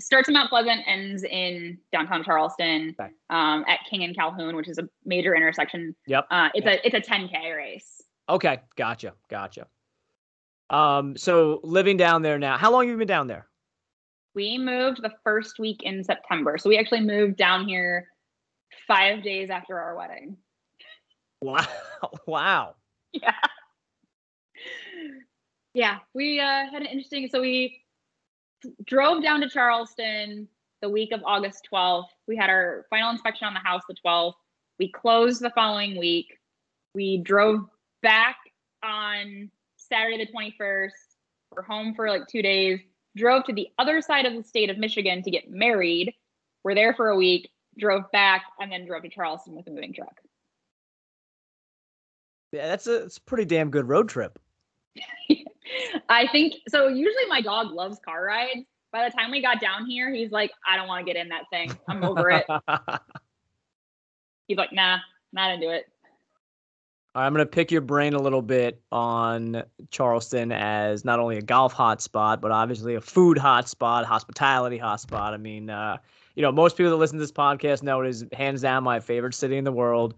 [0.00, 3.10] Starts in Mount Pleasant, ends in downtown Charleston Okay.
[3.30, 5.94] um, at King and Calhoun, which is a major intersection.
[6.06, 6.26] Yep.
[6.30, 8.02] Uh, it's a it's a 10k race.
[8.28, 9.66] Okay, gotcha, gotcha.
[10.70, 13.46] Um, so living down there now, how long have you been down there?
[14.38, 18.06] We moved the first week in September, so we actually moved down here
[18.86, 20.36] five days after our wedding.
[21.42, 21.66] Wow,
[22.28, 22.76] wow.
[23.12, 23.32] yeah.
[25.74, 27.82] Yeah we uh, had an interesting so we
[28.86, 30.48] drove down to charleston
[30.82, 34.34] the week of august 12th we had our final inspection on the house the 12th
[34.78, 36.26] we closed the following week.
[36.94, 37.60] We drove
[38.02, 38.36] back
[38.84, 40.90] on saturday the 21st
[41.52, 42.80] we're home for like two days
[43.18, 46.14] drove to the other side of the state of Michigan to get married.
[46.64, 49.92] We're there for a week, drove back, and then drove to Charleston with a moving
[49.92, 50.20] truck.
[52.52, 54.38] Yeah, that's a, it's a pretty damn good road trip.
[56.08, 56.88] I think so.
[56.88, 58.64] Usually, my dog loves car rides.
[58.90, 61.28] By the time we got down here, he's like, I don't want to get in
[61.28, 61.76] that thing.
[61.88, 62.46] I'm over it.
[64.48, 64.98] he's like, nah,
[65.34, 65.84] not into it.
[67.18, 71.42] I'm going to pick your brain a little bit on Charleston as not only a
[71.42, 75.32] golf hotspot, but obviously a food hotspot, hospitality hotspot.
[75.32, 75.96] I mean, uh,
[76.36, 79.00] you know, most people that listen to this podcast know it is hands down my
[79.00, 80.14] favorite city in the world.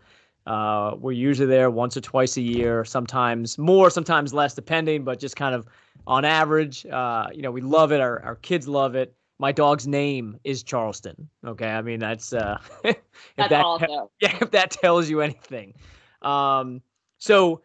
[0.47, 5.19] Uh, we're usually there once or twice a year, sometimes more, sometimes less, depending, but
[5.19, 5.67] just kind of
[6.07, 6.85] on average.
[6.87, 8.01] Uh, you know, we love it.
[8.01, 9.15] Our, our kids love it.
[9.39, 11.31] My dog's name is Charleston.
[11.47, 11.69] Okay.
[11.69, 12.97] I mean, that's, uh, if
[13.37, 14.11] that's that, also.
[14.21, 15.73] yeah, if that tells you anything.
[16.21, 16.83] Um,
[17.21, 17.63] so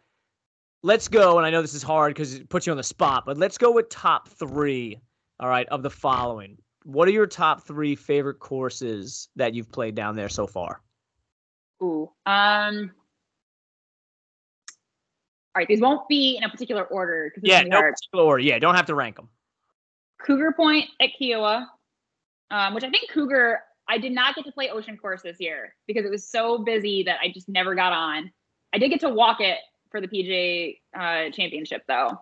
[0.83, 1.37] let's go.
[1.37, 3.57] And I know this is hard because it puts you on the spot, but let's
[3.57, 4.99] go with top three.
[5.39, 5.67] All right.
[5.69, 6.57] Of the following.
[6.83, 10.81] What are your top three favorite courses that you've played down there so far?
[11.81, 12.11] Ooh.
[12.25, 12.91] Um.
[15.55, 17.31] All right, these won't be in a particular order.
[17.41, 17.95] Yeah, no hard.
[17.95, 18.43] particular order.
[18.43, 19.29] Yeah, don't have to rank them.
[20.21, 21.65] Cougar Point at Kiawah,
[22.51, 23.61] um, which I think Cougar.
[23.87, 27.03] I did not get to play Ocean Course this year because it was so busy
[27.03, 28.31] that I just never got on.
[28.73, 29.57] I did get to walk it
[29.89, 32.19] for the PGA uh, Championship though.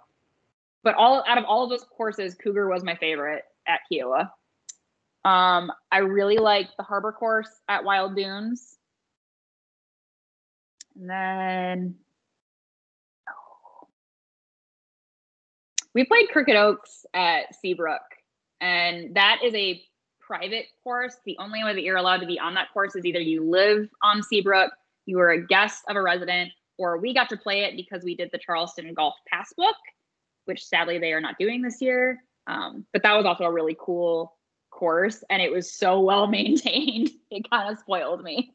[0.84, 4.29] But all out of all of those courses, Cougar was my favorite at Kiawah.
[5.25, 8.75] Um, I really liked the Harbor Course at Wild Dunes.
[10.95, 11.95] And then
[15.93, 18.01] we played Crooked Oaks at Seabrook,
[18.60, 19.82] and that is a
[20.19, 21.15] private course.
[21.25, 23.89] The only way that you're allowed to be on that course is either you live
[24.03, 24.71] on Seabrook,
[25.05, 28.15] you were a guest of a resident, or we got to play it because we
[28.15, 29.75] did the Charleston Golf Passbook,
[30.45, 32.23] which sadly they are not doing this year.
[32.47, 34.37] Um, but that was also a really cool
[34.71, 37.11] course, and it was so well maintained.
[37.31, 38.53] It kind of spoiled me.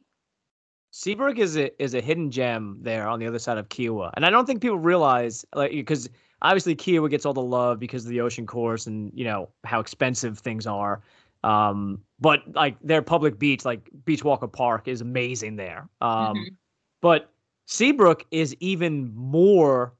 [0.91, 4.25] Seabrook is a is a hidden gem there on the other side of Kiawah, and
[4.25, 6.09] I don't think people realize like because
[6.41, 9.79] obviously Kiawah gets all the love because of the ocean course and you know how
[9.79, 11.01] expensive things are.
[11.43, 15.87] Um, but like their public beach, like Beachwalker Park, is amazing there.
[16.01, 16.53] Um, mm-hmm.
[17.01, 17.31] but
[17.65, 19.93] Seabrook is even more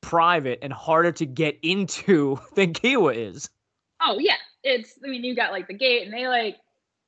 [0.00, 3.50] private and harder to get into than Kiawah is.
[4.00, 4.98] Oh yeah, it's.
[5.04, 6.56] I mean, you got like the gate, and they like.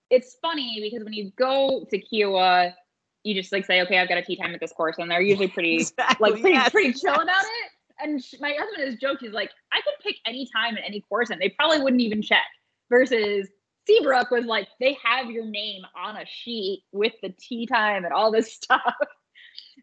[0.09, 2.72] It's funny because when you go to Kiawah
[3.27, 5.20] you just like say, okay, I've got a tee time at this course, and they're
[5.33, 6.70] usually pretty exactly, like pretty yes.
[6.70, 7.70] pretty chill about it.
[7.99, 11.31] And my husband has joked, he's like, I could pick any time at any course,
[11.31, 12.44] and they probably wouldn't even check.
[12.88, 13.49] Versus
[13.87, 18.12] Seabrook was like, they have your name on a sheet with the tee time and
[18.12, 18.94] all this stuff.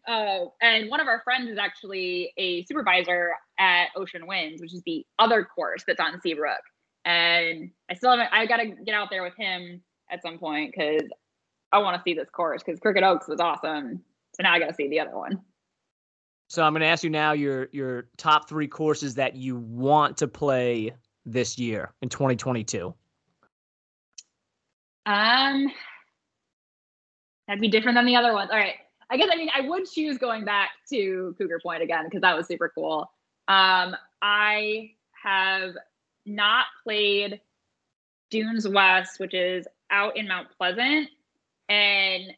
[0.06, 4.82] Uh, and one of our friends is actually a supervisor at Ocean Winds, which is
[4.84, 6.60] the other course that's on Seabrook.
[7.04, 10.74] And I still haven't, I got to get out there with him at some point
[10.74, 11.08] because
[11.72, 14.02] I want to see this course because Crooked Oaks was awesome.
[14.34, 15.40] So now I got to see the other one.
[16.48, 20.18] So I'm going to ask you now your your top three courses that you want
[20.18, 22.94] to play this year in 2022.
[25.06, 25.70] Um,
[27.46, 28.50] that'd be different than the other ones.
[28.50, 28.74] All right.
[29.10, 32.36] I guess I mean I would choose going back to Cougar Point again because that
[32.36, 33.10] was super cool.
[33.48, 35.74] Um, I have
[36.24, 37.40] not played
[38.30, 41.08] Dunes West, which is out in Mount Pleasant,
[41.68, 42.32] and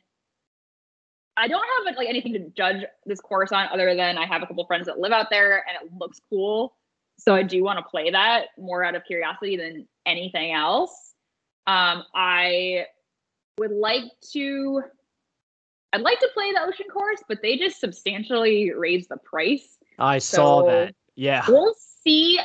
[1.37, 4.47] I don't have like anything to judge this course on other than I have a
[4.47, 6.75] couple friends that live out there and it looks cool.
[7.19, 11.15] So I do want to play that more out of curiosity than anything else.
[11.67, 12.87] Um, I
[13.59, 14.83] would like to
[15.93, 19.79] I'd like to play the ocean course, but they just substantially raised the price.
[19.99, 20.95] I so saw that.
[21.15, 21.45] Yeah.
[21.49, 21.75] We'll
[22.05, 22.39] see.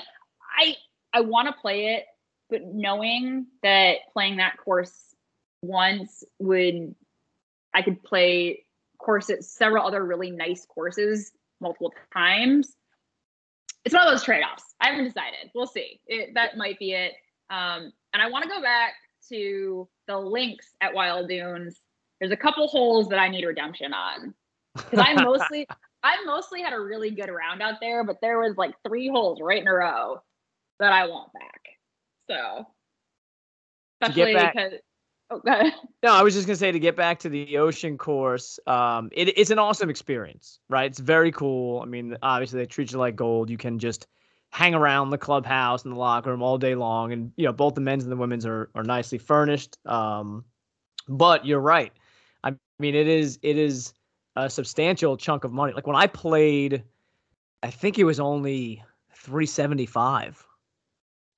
[0.57, 0.75] I
[1.13, 2.05] I want to play it,
[2.49, 5.15] but knowing that playing that course
[5.61, 6.95] once would
[7.73, 8.65] I could play
[8.97, 12.75] courses, several other really nice courses multiple times.
[13.83, 14.75] It's one of those trade-offs.
[14.79, 15.51] I haven't decided.
[15.55, 15.99] We'll see.
[16.05, 17.13] It, that might be it.
[17.49, 18.93] Um, and I want to go back
[19.31, 21.79] to the links at Wild Dunes.
[22.19, 24.33] There's a couple holes that I need redemption on
[24.75, 25.67] because I mostly
[26.03, 29.39] I mostly had a really good round out there, but there was like three holes
[29.41, 30.21] right in a row
[30.79, 31.61] that I want back.
[32.29, 32.65] So
[34.01, 34.73] especially because
[35.31, 35.41] Oh,
[36.03, 38.59] no, I was just gonna say to get back to the ocean course.
[38.67, 40.91] Um, it, it's an awesome experience, right?
[40.91, 41.79] It's very cool.
[41.81, 43.49] I mean, obviously they treat you like gold.
[43.49, 44.07] You can just
[44.51, 47.75] hang around the clubhouse and the locker room all day long, and you know both
[47.75, 49.77] the men's and the women's are are nicely furnished.
[49.85, 50.45] Um,
[51.07, 51.91] but you're right.
[52.43, 53.93] I mean, it is it is
[54.35, 55.73] a substantial chunk of money.
[55.73, 56.83] Like when I played,
[57.63, 58.83] I think it was only
[59.13, 60.45] three seventy five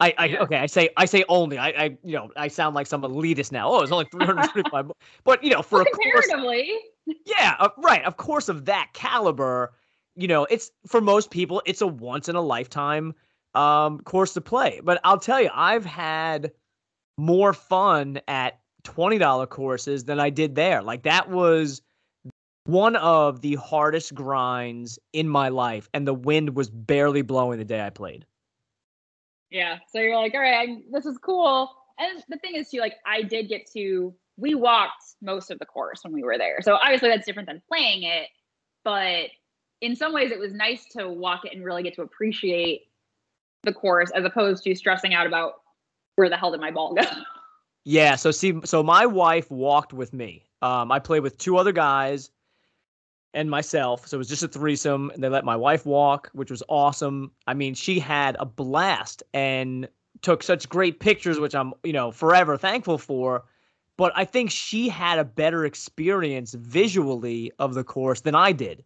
[0.04, 1.58] I, I okay, I say I say only.
[1.58, 3.70] I, I you know I sound like some elitist now.
[3.70, 4.92] Oh, it's only 325,
[5.24, 6.74] but you know for well, a course, comparatively.
[7.26, 8.04] yeah, uh, right.
[8.04, 9.74] Of course, of that caliber,
[10.16, 13.14] you know, it's for most people, it's a once in a lifetime
[13.56, 14.82] um course to play.
[14.84, 16.52] But I'll tell you, I've had
[17.18, 20.82] more fun at twenty dollar courses than I did there.
[20.82, 21.82] Like that was
[22.66, 27.66] one of the hardest grinds in my life, and the wind was barely blowing the
[27.66, 28.26] day I played.
[29.50, 29.80] Yeah.
[29.92, 31.70] So you're like, all right, I, this is cool.
[32.00, 35.66] And the thing is, too, like, I did get to, we walked most of the
[35.66, 36.60] course when we were there.
[36.62, 38.30] So obviously that's different than playing it.
[38.84, 39.28] But
[39.84, 42.88] in some ways, it was nice to walk it and really get to appreciate
[43.64, 45.56] the course as opposed to stressing out about
[46.16, 47.04] where the hell did my ball go.
[47.86, 48.16] Yeah.
[48.16, 50.46] So see, so my wife walked with me.
[50.62, 52.32] Um, I played with two other guys
[53.34, 54.08] and myself.
[54.08, 55.10] So it was just a threesome.
[55.10, 57.34] And they let my wife walk, which was awesome.
[57.46, 59.90] I mean, she had a blast and
[60.22, 63.44] took such great pictures, which I'm, you know, forever thankful for.
[63.98, 68.86] But I think she had a better experience visually of the course than I did.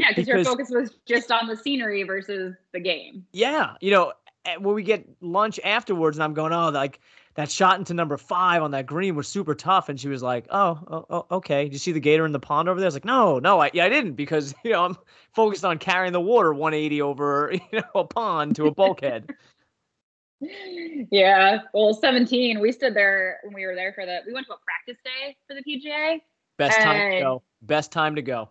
[0.00, 3.26] Yeah, because your focus was just on the scenery versus the game.
[3.32, 4.12] Yeah, you know,
[4.46, 7.00] eh, when we get lunch afterwards, and I'm going, oh, like
[7.34, 10.46] that shot into number five on that green was super tough, and she was like,
[10.50, 11.64] oh, oh, oh okay.
[11.64, 12.86] Did you see the gator in the pond over there?
[12.86, 14.96] I was like, no, no, I, yeah, I didn't because you know I'm
[15.34, 19.30] focused on carrying the water 180 over you know a pond to a bulkhead.
[21.10, 21.58] Yeah.
[21.74, 24.56] Well, 17, we stood there when we were there for the, we went to a
[24.64, 26.22] practice day for the PGA.
[26.56, 27.42] Best time to go.
[27.60, 28.48] Best time to go.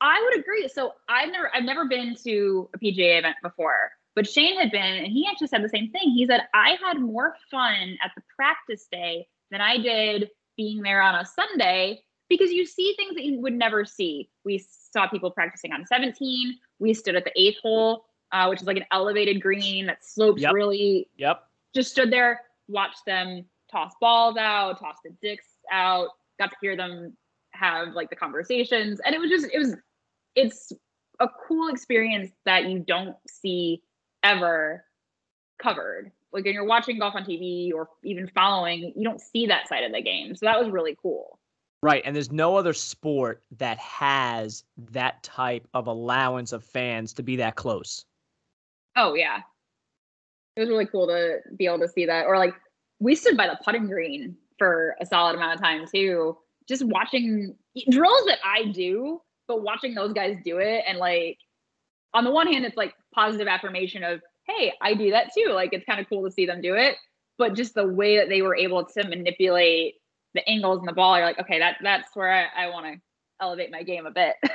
[0.00, 0.68] I would agree.
[0.68, 4.80] So I've never I've never been to a PGA event before, but Shane had been,
[4.82, 6.10] and he actually said the same thing.
[6.10, 11.02] He said I had more fun at the practice day than I did being there
[11.02, 14.30] on a Sunday because you see things that you would never see.
[14.44, 16.54] We saw people practicing on 17.
[16.78, 20.42] We stood at the eighth hole, uh, which is like an elevated green that slopes
[20.42, 20.52] Yep.
[20.52, 21.08] really.
[21.16, 21.42] Yep.
[21.74, 26.76] Just stood there, watched them toss balls out, toss the dicks out, got to hear
[26.76, 27.16] them
[27.52, 29.76] have like the conversations, and it was just it was
[30.34, 30.72] it's
[31.18, 33.82] a cool experience that you don't see
[34.22, 34.84] ever
[35.62, 36.12] covered.
[36.32, 39.84] Like when you're watching golf on TV or even following, you don't see that side
[39.84, 40.34] of the game.
[40.34, 41.38] So that was really cool.
[41.82, 47.22] Right, and there's no other sport that has that type of allowance of fans to
[47.22, 48.04] be that close.
[48.96, 49.40] Oh yeah.
[50.56, 52.26] It was really cool to be able to see that.
[52.26, 52.54] Or like
[52.98, 56.36] we stood by the putting green for a solid amount of time too.
[56.68, 57.54] Just watching
[57.88, 61.36] drills that I do, but watching those guys do it and like
[62.14, 65.50] on the one hand it's like positive affirmation of, hey, I do that too.
[65.52, 66.94] Like it's kind of cool to see them do it.
[67.36, 69.94] But just the way that they were able to manipulate
[70.34, 73.00] the angles and the ball, you're like, okay, that that's where I, I want to
[73.40, 74.36] elevate my game a bit.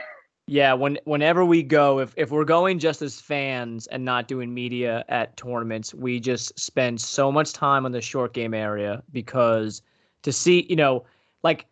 [0.47, 4.53] Yeah, when whenever we go, if if we're going just as fans and not doing
[4.53, 9.81] media at tournaments, we just spend so much time on the short game area because
[10.21, 11.03] to see, you know,
[11.41, 11.65] like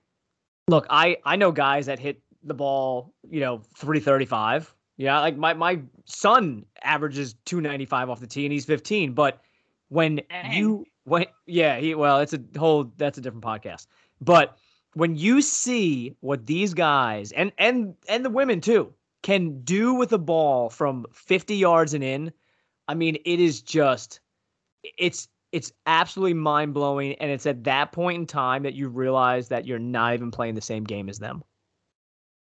[0.68, 4.74] look, I I know guys that hit the ball, you know, 335.
[4.98, 9.42] Yeah, like my my son averages 295 off the tee and he's 15, but
[9.90, 10.54] when Dang.
[10.54, 13.88] you when yeah, he well, it's a whole that's a different podcast.
[14.22, 14.58] But
[14.94, 20.14] when you see what these guys and and and the women too can do with
[20.14, 22.32] a ball from 50 yards and in,
[22.88, 24.20] I mean, it is just
[24.84, 29.50] it's it's absolutely mind blowing, and it's at that point in time that you realize
[29.50, 31.44] that you're not even playing the same game as them.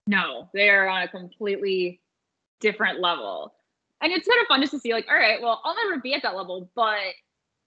[0.07, 2.01] No, they are on a completely
[2.59, 3.53] different level.
[4.01, 6.13] And it's kind of fun just to see, like, all right, well, I'll never be
[6.13, 6.99] at that level, but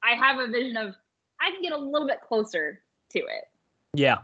[0.03, 0.95] I have a vision of
[1.41, 3.45] I can get a little bit closer to it.
[3.95, 4.19] Yeah.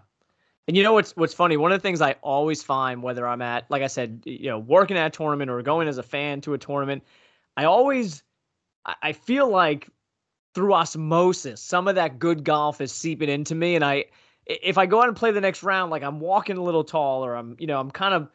[0.69, 1.57] And you know what's what's funny?
[1.57, 4.59] One of the things I always find, whether I'm at, like I said, you know,
[4.59, 7.03] working at a tournament or going as a fan to a tournament,
[7.57, 8.23] I always
[8.85, 9.89] I- feel like
[10.55, 13.75] through osmosis, some of that good golf is seeping into me.
[13.75, 14.07] And i-
[14.63, 17.35] if I go out and play the next round, like I'm walking a little taller,
[17.35, 18.29] I'm, you know, I'm kind of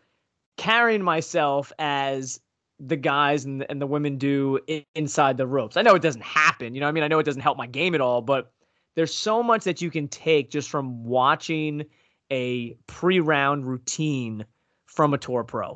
[0.58, 2.40] carrying myself as
[2.80, 4.60] the guys and, and the women do
[4.96, 5.78] inside the ropes.
[5.78, 7.68] I know it doesn't happen, you know, I mean, I know it doesn't help my
[7.68, 8.52] game at all, but
[8.96, 11.86] there's so much that you can take just from watching
[12.32, 14.46] a pre-round routine
[14.86, 15.68] from a tour pro.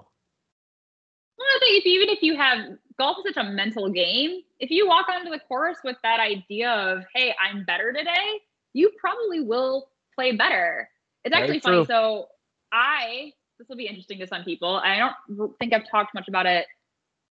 [1.37, 4.69] Well, I think if, even if you have golf is such a mental game, if
[4.69, 8.41] you walk onto the course with that idea of, hey, I'm better today,
[8.73, 10.89] you probably will play better.
[11.24, 11.86] It's actually funny.
[11.86, 12.28] So
[12.72, 14.76] I this will be interesting to some people.
[14.76, 16.66] I don't think I've talked much about it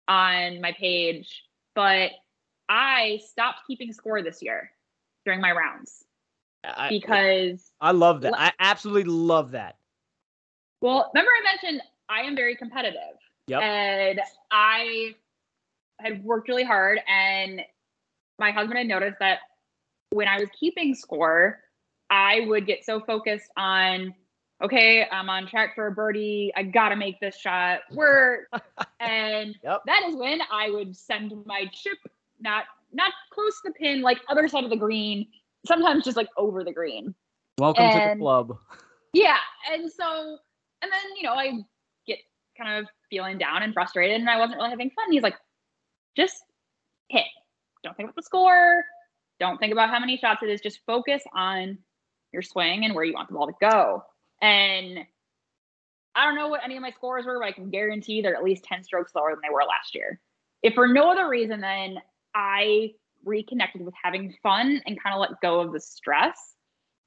[0.08, 2.12] on my page, but
[2.70, 4.72] I stopped keeping score this year
[5.26, 6.06] during my rounds
[6.64, 8.40] I, because I love that.
[8.40, 9.78] I absolutely love that.
[10.82, 13.18] Well, remember I mentioned I am very competitive.
[13.48, 13.62] Yep.
[13.62, 14.22] And
[14.52, 15.16] I
[16.00, 17.62] had worked really hard and
[18.38, 19.40] my husband had noticed that
[20.12, 21.60] when I was keeping score,
[22.10, 24.14] I would get so focused on,
[24.64, 26.51] okay, I'm on track for a birdie.
[26.55, 28.47] I got to make this shot work.
[28.99, 29.82] and Yep.
[29.86, 31.97] that is when I would send my chip
[32.39, 35.28] not not close to the pin, like other side of the green,
[35.66, 37.14] sometimes just like over the green.
[37.60, 38.57] Welcome to the club.
[39.14, 39.38] Yeah.
[39.72, 40.38] And so,
[40.82, 41.51] and then, you know, I
[42.07, 42.20] get
[42.57, 45.12] kind of feeling down and frustrated and I wasn't really having fun.
[45.12, 45.36] He's like,
[46.16, 46.43] just
[47.10, 47.26] hit.
[47.84, 48.84] Don't think about the score.
[49.39, 50.62] Don't think about how many shots it is.
[50.62, 51.78] Just focus on
[52.32, 54.04] your swing and where you want the ball to go.
[54.42, 55.00] And
[56.16, 58.44] I don't know what any of my scores were, but I can guarantee they're at
[58.44, 60.20] least 10 strokes lower than they were last year.
[60.62, 61.98] If for no other reason than
[62.36, 62.94] I
[63.26, 66.38] reconnected with having fun and kind of let go of the stress.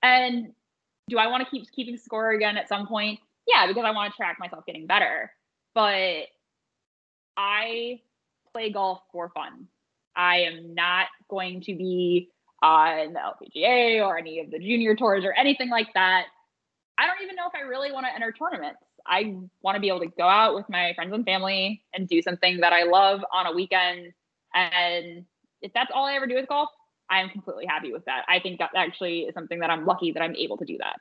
[0.03, 0.53] And
[1.09, 3.20] do I want to keep keeping score again at some point?
[3.47, 5.33] Yeah, because I want to track myself getting better.
[5.75, 6.27] But
[7.37, 8.01] I
[8.53, 9.68] play golf for fun.
[10.14, 12.31] I am not going to be
[12.62, 16.26] on the LPGA or any of the junior tours or anything like that.
[16.96, 18.80] I don't even know if I really want to enter tournaments.
[19.06, 22.22] I want to be able to go out with my friends and family and do
[22.22, 24.12] something that I love on a weekend.
[24.54, 25.24] And
[25.60, 26.68] if that's all I ever do with golf,
[27.10, 28.24] I am completely happy with that.
[28.28, 30.96] I think that actually is something that I'm lucky that I'm able to do that.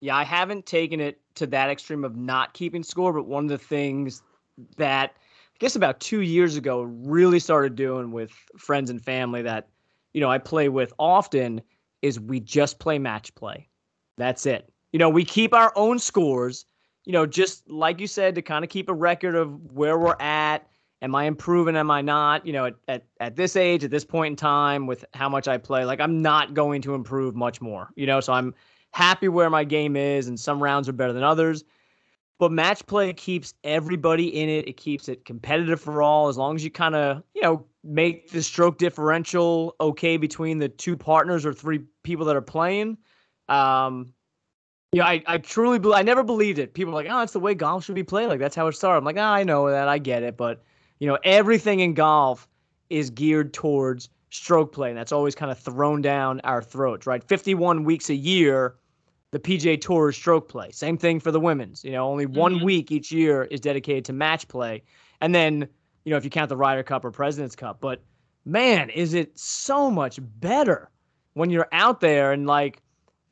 [0.00, 3.50] Yeah, I haven't taken it to that extreme of not keeping score, but one of
[3.50, 4.22] the things
[4.76, 9.68] that I guess about two years ago really started doing with friends and family that,
[10.12, 11.62] you know, I play with often
[12.02, 13.68] is we just play match play.
[14.18, 14.70] That's it.
[14.92, 16.66] You know, we keep our own scores,
[17.04, 20.20] you know, just like you said, to kind of keep a record of where we're
[20.20, 20.66] at.
[21.00, 21.76] Am I improving?
[21.76, 22.46] Am I not?
[22.46, 25.48] You know, at, at, at this age, at this point in time, with how much
[25.48, 28.54] I play, like I'm not going to improve much more, you know, so I'm
[28.92, 31.64] happy where my game is, and some rounds are better than others.
[32.38, 34.68] But match play keeps everybody in it.
[34.68, 36.28] It keeps it competitive for all.
[36.28, 40.68] As long as you kind of, you know, make the stroke differential okay between the
[40.68, 42.96] two partners or three people that are playing.
[43.48, 44.12] Um,
[44.92, 45.96] yeah, I, I truly believe.
[45.96, 46.74] I never believed it.
[46.74, 48.28] People are like, oh, it's the way golf should be played.
[48.28, 48.98] Like that's how it started.
[48.98, 49.88] I'm like, ah, I know that.
[49.88, 50.36] I get it.
[50.36, 50.62] But
[50.98, 52.46] you know, everything in golf
[52.90, 57.24] is geared towards stroke play, and that's always kind of thrown down our throats, right?
[57.24, 58.76] 51 weeks a year
[59.32, 60.70] the PGA Tour is stroke play.
[60.72, 61.82] Same thing for the women's.
[61.82, 62.64] You know, only one Mhm.
[62.64, 64.82] week each year is dedicated to match play.
[65.22, 65.68] And then,
[66.04, 68.02] you know, if you count the Ryder Cup or President's Cup, but
[68.44, 70.90] man, is it so much better
[71.34, 72.82] when you're out there and like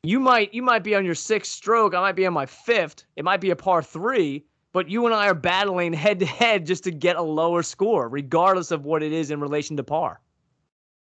[0.03, 3.05] you might you might be on your sixth stroke, I might be on my fifth.
[3.16, 6.64] It might be a par 3, but you and I are battling head to head
[6.64, 10.21] just to get a lower score regardless of what it is in relation to par.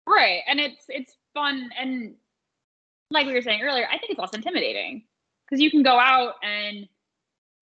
[0.07, 0.41] Right.
[0.47, 2.16] And it's it's fun and
[3.12, 5.03] like we were saying earlier, I think it's less intimidating
[5.45, 6.88] because you can go out and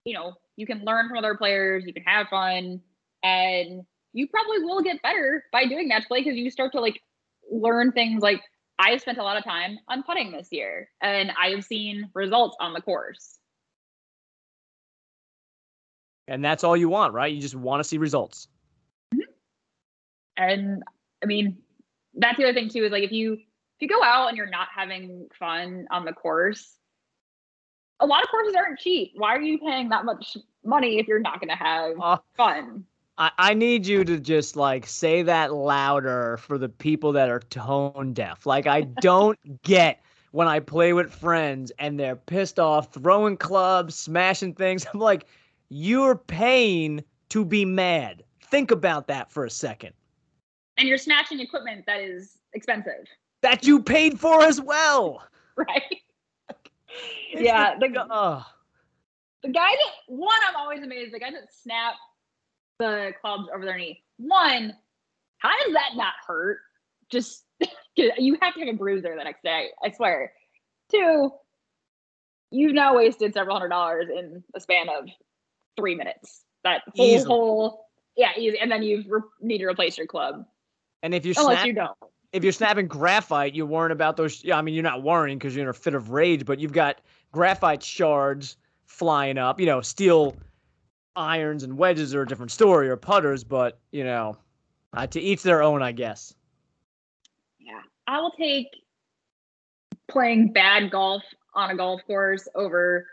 [0.05, 2.81] you know, you can learn from other players, you can have fun
[3.23, 7.01] and you probably will get better by doing match play because you start to like
[7.51, 8.41] learn things like
[8.77, 12.09] I have spent a lot of time on putting this year and I have seen
[12.13, 13.37] results on the course.
[16.27, 17.33] And that's all you want, right?
[17.33, 18.47] You just want to see results.
[20.37, 20.83] And
[21.21, 21.57] I mean,
[22.13, 24.49] that's the other thing too is like if you if you go out and you're
[24.49, 26.77] not having fun on the course,
[27.99, 29.11] a lot of courses aren't cheap.
[29.15, 32.85] Why are you paying that much money if you're not going to have Uh, fun?
[33.19, 37.41] I, I need you to just like say that louder for the people that are
[37.41, 38.45] tone deaf.
[38.45, 40.01] Like I don't get
[40.31, 44.85] when I play with friends and they're pissed off, throwing clubs, smashing things.
[44.91, 45.27] I'm like,
[45.69, 48.23] you're paying to be mad.
[48.41, 49.93] Think about that for a second.
[50.77, 53.05] And you're smashing equipment that is expensive,
[53.41, 55.21] That you paid for as well.
[55.57, 55.83] right?
[57.33, 61.93] Yeah, the- the, guy that one I'm always amazed the guys that snap
[62.79, 64.01] the clubs over their knee.
[64.17, 64.73] One,
[65.37, 66.59] how does that not hurt?
[67.11, 67.43] Just
[67.95, 69.67] you have to have a bruiser the next day.
[69.83, 70.31] I swear.
[70.91, 71.31] Two,
[72.51, 75.07] you've now wasted several hundred dollars in a span of
[75.77, 76.41] three minutes.
[76.63, 78.59] That whole whole yeah, easy.
[78.59, 80.45] And then you re- need to replace your club
[81.03, 81.97] and if you're unless snap- you don't.
[82.33, 84.43] if you're snapping graphite, you're worrying about those.
[84.51, 86.99] I mean, you're not worrying because you're in a fit of rage, but you've got
[87.31, 89.59] graphite shards flying up.
[89.59, 90.35] You know, steel
[91.19, 94.37] irons and wedges are a different story, or putters, but you know,
[94.93, 96.33] uh, to each their own, I guess.
[97.59, 98.67] Yeah, I will take
[100.09, 101.21] playing bad golf
[101.53, 103.05] on a golf course over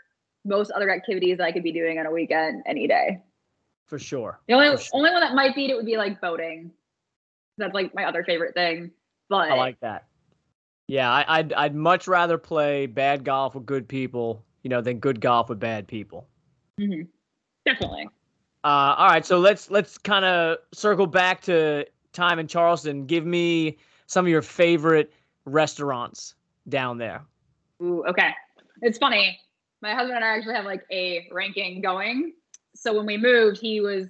[0.45, 3.21] most other activities I could be doing on a weekend any day.
[3.87, 4.39] For sure.
[4.47, 4.89] The only sure.
[4.93, 6.71] only one that might beat it would be like boating.
[7.57, 8.91] That's like my other favorite thing.
[9.29, 10.05] But I like that.
[10.87, 14.99] Yeah, I, I'd I'd much rather play bad golf with good people, you know, than
[14.99, 16.27] good golf with bad people.
[16.79, 17.07] Mhm.
[17.67, 18.09] Definitely.
[18.63, 23.25] Uh, all right, so let's let's kind of circle back to time in Charleston, give
[23.25, 25.13] me some of your favorite
[25.45, 26.35] restaurants
[26.67, 27.21] down there.
[27.81, 28.31] Ooh, okay.
[28.81, 29.39] It's funny.
[29.81, 32.33] My husband and I actually have like a ranking going.
[32.75, 34.07] So when we moved, he was,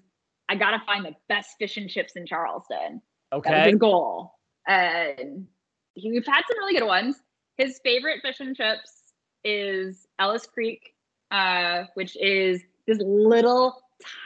[0.50, 3.02] I gotta find the best fish and chips in Charleston.
[3.32, 3.72] That was Okay.
[3.72, 4.34] his goal.
[4.68, 5.48] And
[5.94, 7.18] he, we've had some really good ones.
[7.58, 8.92] His favorite fish and chips
[9.44, 10.94] is Ellis Creek,
[11.32, 13.82] uh, which is this little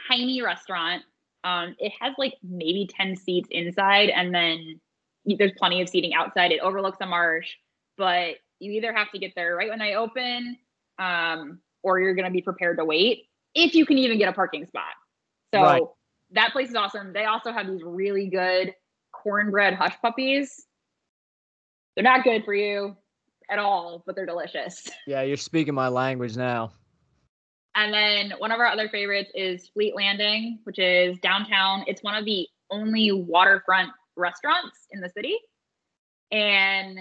[0.08, 1.02] tiny restaurant.
[1.44, 4.80] Um, it has like maybe 10 seats inside, and then
[5.26, 6.52] there's plenty of seating outside.
[6.52, 7.50] It overlooks a marsh,
[7.98, 10.56] but you either have to get there right when they open,
[10.98, 14.32] um, or you're going to be prepared to wait if you can even get a
[14.32, 14.94] parking spot.
[15.52, 15.82] So Right.
[16.30, 17.12] that place is awesome.
[17.12, 18.74] They also have these really good
[19.12, 20.66] cornbread hush puppies.
[21.94, 22.96] They're not good for you
[23.50, 24.88] at all, but they're delicious.
[25.06, 26.72] Yeah, you're speaking my language now.
[27.74, 31.84] And then one of our other favorites is Fleet Landing, which is downtown.
[31.86, 35.38] It's one of the only waterfront restaurants in the city.
[36.30, 36.98] And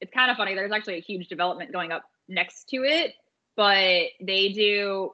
[0.00, 0.54] it's kind of funny.
[0.54, 3.14] There's actually a huge development going up next to it,
[3.56, 5.12] but they do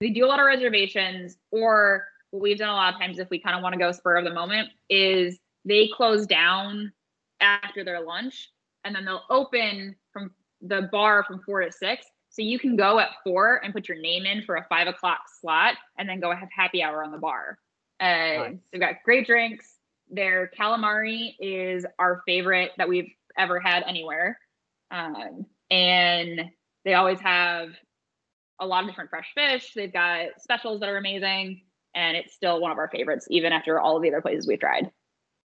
[0.00, 3.28] they do a lot of reservations or what we've done a lot of times if
[3.30, 6.92] we kind of want to go spur of the moment is they close down
[7.40, 8.50] after their lunch
[8.84, 10.30] and then they'll open from
[10.60, 12.06] the bar from four to six.
[12.30, 15.20] So you can go at four and put your name in for a five o'clock
[15.40, 17.58] slot and then go have happy hour on the bar.
[18.00, 18.60] And Nice.
[18.72, 19.76] they've got great drinks.
[20.10, 24.38] Their calamari is our favorite that we've ever had anywhere.
[24.90, 26.42] Um, and
[26.84, 27.70] they always have
[28.60, 29.72] a lot of different fresh fish.
[29.74, 31.62] They've got specials that are amazing.
[31.94, 34.60] And it's still one of our favorites, even after all of the other places we've
[34.60, 34.90] tried.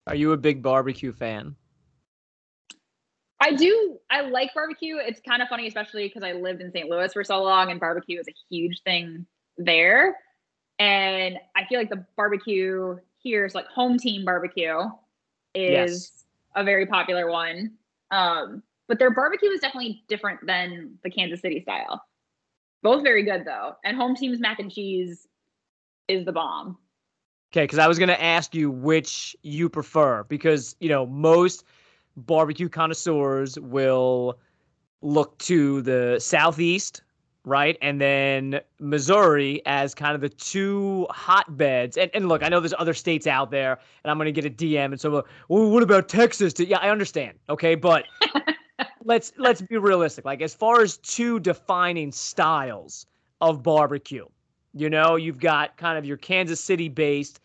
[0.06, 1.56] Are you a big barbecue fan?
[3.40, 3.98] I do.
[4.10, 4.96] I like barbecue.
[4.96, 6.88] It's kind of funny, especially because I lived in St.
[6.88, 9.26] Louis for so long, and barbecue is a huge thing
[9.58, 10.16] there.
[10.78, 14.78] And I feel like the barbecue here is like home team barbecue
[15.54, 16.24] is Yes.
[16.54, 17.72] a very popular one.
[18.10, 22.02] Um, but their barbecue is definitely different than the Kansas City style.
[22.82, 25.26] Both very good though, and home team's mac and cheese
[26.08, 26.78] is the bomb.
[27.52, 31.64] Okay, because I was gonna ask you which you prefer because you know most
[32.16, 34.38] barbecue connoisseurs will
[35.02, 37.02] look to the southeast,
[37.44, 41.96] right, and then Missouri as kind of the two hotbeds.
[41.96, 44.50] And and look, I know there's other states out there, and I'm gonna get a
[44.50, 46.54] DM, and so well, what about Texas?
[46.58, 47.38] Yeah, I understand.
[47.48, 48.04] Okay, but
[49.04, 50.24] let's let's be realistic.
[50.24, 53.06] Like as far as two defining styles
[53.40, 54.26] of barbecue,
[54.74, 57.40] you know, you've got kind of your Kansas City based,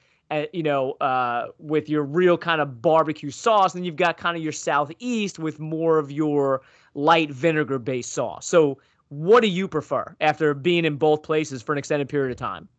[0.54, 4.44] you know, uh, with your real kind of barbecue sauce, and you've got kind of
[4.44, 6.62] your southeast with more of your
[6.94, 8.46] light vinegar based sauce.
[8.46, 8.80] So,
[9.10, 12.70] what do you prefer after being in both places for an extended period of time?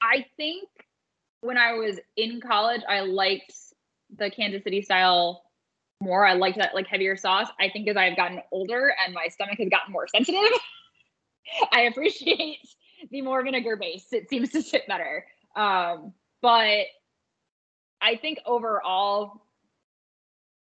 [0.00, 0.68] I think
[1.40, 3.52] when I was in college, I liked
[4.16, 5.42] the Kansas City style
[6.00, 6.26] more.
[6.26, 7.48] I liked that like heavier sauce.
[7.58, 10.40] I think as I've gotten older and my stomach has gotten more sensitive,
[11.72, 12.58] I appreciate
[13.10, 14.06] the more vinegar base.
[14.12, 15.24] It seems to sit better.
[15.56, 16.86] Um, but
[18.00, 19.42] I think overall,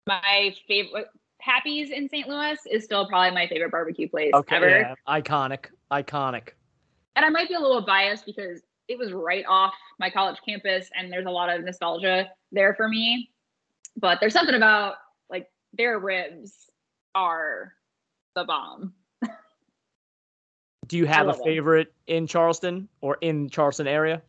[0.07, 1.07] my favorite
[1.41, 2.28] Pappy's in St.
[2.28, 6.51] Louis is still probably my favorite barbecue place ever yeah, iconic, iconic.
[7.16, 10.91] and I might be a little biased because it was right off my college campus
[10.97, 13.31] and there's a lot of nostalgia there for me.
[13.97, 14.95] But there's something about
[15.31, 16.53] like their ribs
[17.14, 17.74] are
[18.35, 18.95] the bomb.
[20.87, 21.45] Do you have a love 'em.
[21.45, 24.22] favorite in Charleston or in Charleston area?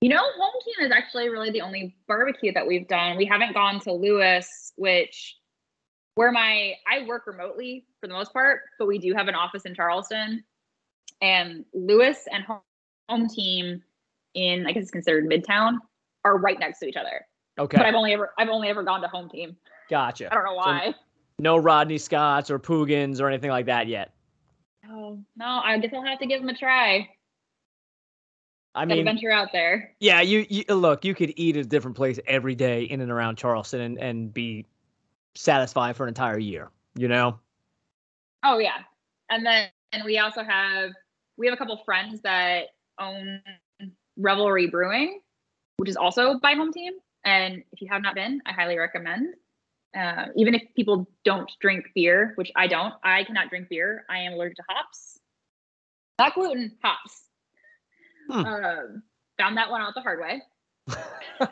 [0.00, 3.16] You know, home team is actually really the only barbecue that we've done.
[3.16, 5.36] We haven't gone to Lewis, which
[6.14, 9.64] where my I work remotely for the most part, but we do have an office
[9.64, 10.44] in Charleston.
[11.20, 12.60] And Lewis and home,
[13.08, 13.82] home team
[14.34, 15.78] in I guess it's considered Midtown
[16.24, 17.26] are right next to each other.
[17.58, 19.56] Okay, But I've only ever I've only ever gone to home team.
[19.90, 20.30] gotcha.
[20.30, 20.94] I don't know why.
[21.40, 24.12] No Rodney Scotts or Pugins or anything like that yet.
[24.88, 27.08] Oh no, I guess I'll have to give them a try.
[28.78, 29.92] I mean, venture out there.
[30.00, 33.10] yeah, you, you look, you could eat at a different place every day in and
[33.10, 34.66] around Charleston and, and be
[35.34, 37.38] satisfied for an entire year, you know?
[38.44, 38.78] Oh yeah.
[39.30, 40.90] And then and we also have
[41.36, 42.66] we have a couple friends that
[43.00, 43.40] own
[44.16, 45.20] Revelry Brewing,
[45.76, 46.92] which is also by home team.
[47.24, 49.34] And if you have not been, I highly recommend.
[49.96, 54.04] Uh, even if people don't drink beer, which I don't, I cannot drink beer.
[54.08, 55.18] I am allergic to hops.
[56.18, 57.27] Not gluten, hops.
[58.30, 58.44] Hmm.
[58.44, 59.02] Um,
[59.38, 60.42] found that one out the hard way.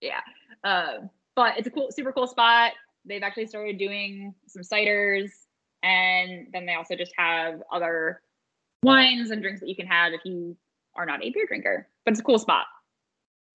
[0.00, 0.20] yeah.
[0.64, 2.72] Um, but it's a cool, super cool spot.
[3.04, 5.30] They've actually started doing some ciders,
[5.82, 8.20] and then they also just have other
[8.82, 10.56] wines and drinks that you can have if you
[10.94, 11.88] are not a beer drinker.
[12.04, 12.66] But it's a cool spot.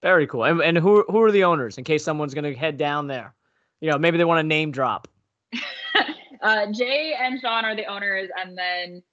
[0.02, 0.44] Very cool.
[0.44, 3.36] And, and who who are the owners in case someone's going to head down there?
[3.82, 5.08] You know, maybe they want to name drop.
[6.42, 9.04] uh, Jay and Sean are the owners, and then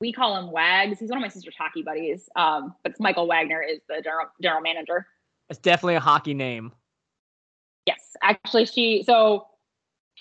[0.00, 0.98] we call him Wags.
[0.98, 2.28] He's one of my sister's hockey buddies.
[2.36, 5.06] Um, but Michael Wagner is the general general manager.
[5.48, 6.72] It's definitely a hockey name.
[7.86, 9.02] Yes, actually, she.
[9.04, 9.46] So,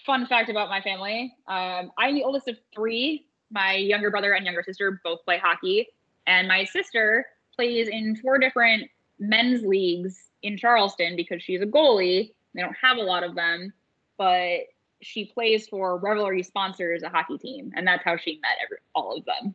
[0.05, 3.26] fun fact about my family: um, I'm the oldest of three.
[3.51, 5.88] My younger brother and younger sister both play hockey,
[6.28, 12.34] and my sister plays in four different men's leagues in Charleston because she's a goalie.
[12.53, 13.73] They don't have a lot of them,
[14.17, 14.61] but
[15.01, 19.17] she plays for Revelry Sponsors, a hockey team, and that's how she met every, all
[19.17, 19.53] of them.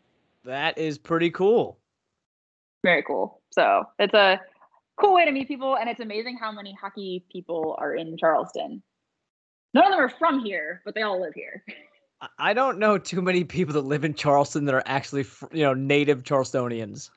[0.50, 1.78] That is pretty cool.
[2.82, 3.40] Very cool.
[3.52, 4.40] So it's a
[5.00, 8.82] cool way to meet people, and it's amazing how many hockey people are in Charleston.
[9.74, 11.64] None of them are from here, but they all live here.
[12.36, 15.72] I don't know too many people that live in Charleston that are actually, you know,
[15.72, 17.10] native Charlestonians.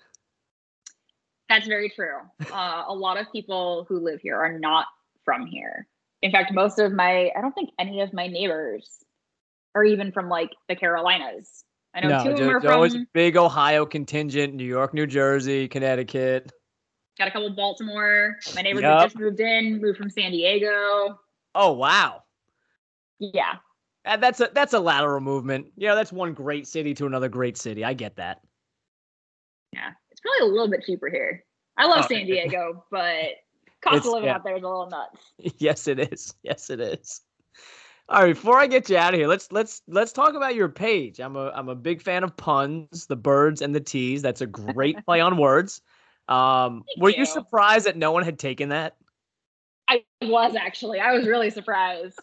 [1.49, 2.17] That's very true.
[2.53, 4.85] Uh, a lot of people who live here are not
[5.25, 5.87] from here.
[6.21, 9.03] In fact, most of my, I don't think any of my neighbors
[9.73, 11.65] are even from like the Carolinas.
[11.93, 12.73] I know no, two of them are from.
[12.73, 16.51] Always big Ohio contingent, New York, New Jersey, Connecticut.
[17.17, 18.37] Got a couple Baltimore.
[18.55, 19.03] My neighbors yep.
[19.03, 21.19] just moved in, moved from San Diego.
[21.53, 22.23] Oh wow.
[23.19, 23.55] Yeah.
[24.05, 25.67] That's a that's a lateral movement.
[25.77, 27.85] Yeah, that's one great city to another great city.
[27.85, 28.41] I get that.
[29.71, 31.43] Yeah, it's probably a little bit cheaper here.
[31.77, 33.35] I love oh, San Diego, but
[33.81, 34.35] cost of living yeah.
[34.35, 35.19] out there is a little nuts.
[35.57, 36.35] Yes, it is.
[36.43, 37.21] Yes, it is.
[38.09, 40.67] All right, before I get you out of here, let's let's let's talk about your
[40.67, 41.19] page.
[41.19, 44.21] I'm a I'm a big fan of puns, the birds and the tees.
[44.21, 45.81] That's a great play on words.
[46.27, 47.19] Um, were you.
[47.19, 48.97] you surprised that no one had taken that?
[49.87, 50.99] I was actually.
[50.99, 52.19] I was really surprised.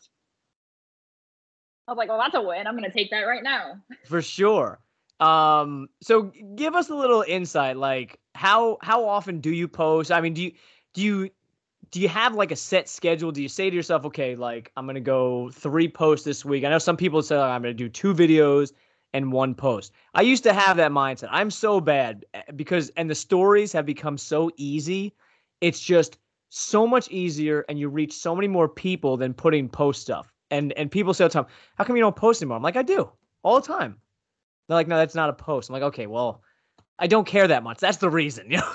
[1.88, 2.66] I was like, well, that's a win.
[2.66, 3.80] I'm going to take that right now.
[4.06, 4.80] For sure.
[5.18, 7.76] Um, so give us a little insight.
[7.76, 10.12] Like, how how often do you post?
[10.12, 10.52] I mean, do you
[10.94, 11.30] do you
[11.90, 13.32] do you have like a set schedule?
[13.32, 16.64] Do you say to yourself, okay, like I'm gonna go three posts this week?
[16.64, 18.72] I know some people say I'm gonna do two videos
[19.12, 19.92] and one post.
[20.14, 21.28] I used to have that mindset.
[21.30, 25.14] I'm so bad eh, because and the stories have become so easy.
[25.60, 26.18] It's just
[26.50, 30.32] so much easier and you reach so many more people than putting post stuff.
[30.50, 32.56] And and people say all the time, how come you don't post anymore?
[32.56, 33.10] I'm like, I do
[33.42, 33.96] all the time.
[34.68, 35.68] They're like, no, that's not a post.
[35.68, 36.42] I'm like, okay, well,
[37.00, 37.78] I don't care that much.
[37.78, 38.72] That's the reason, you know.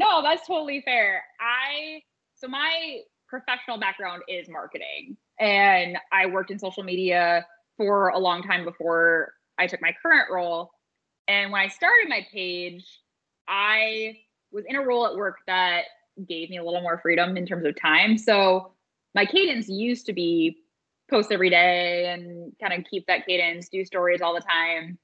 [0.00, 1.22] No, that's totally fair.
[1.38, 2.02] I
[2.34, 7.46] so my professional background is marketing and I worked in social media
[7.76, 10.70] for a long time before I took my current role.
[11.28, 12.84] And when I started my page,
[13.46, 14.16] I
[14.50, 15.84] was in a role at work that
[16.26, 18.16] gave me a little more freedom in terms of time.
[18.16, 18.72] So
[19.14, 20.58] my cadence used to be
[21.10, 24.98] post every day and kind of keep that cadence, do stories all the time.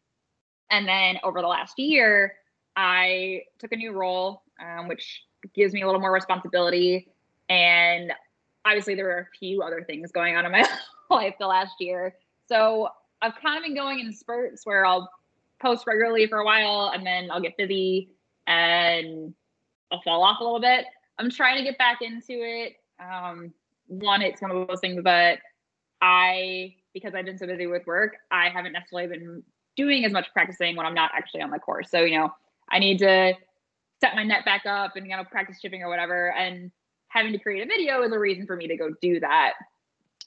[0.70, 2.34] And then over the last year,
[2.76, 5.22] I took a new role, um, which
[5.54, 7.08] gives me a little more responsibility.
[7.48, 8.12] And
[8.64, 10.66] obviously, there were a few other things going on in my
[11.10, 12.14] life the last year.
[12.48, 12.88] So
[13.22, 15.10] I've kind of been going in spurts where I'll
[15.60, 18.10] post regularly for a while and then I'll get busy
[18.46, 19.34] and
[19.90, 20.84] I'll fall off a little bit.
[21.18, 22.74] I'm trying to get back into it.
[23.00, 23.52] Um,
[23.86, 25.38] one, it's one of those things that
[26.02, 29.42] I, because I've been so busy with work, I haven't necessarily been
[29.76, 31.90] doing as much practicing when I'm not actually on the course.
[31.90, 32.32] So, you know,
[32.70, 33.34] I need to
[34.00, 36.32] set my net back up and, you know, practice shipping or whatever.
[36.32, 36.70] And
[37.08, 39.54] having to create a video is a reason for me to go do that.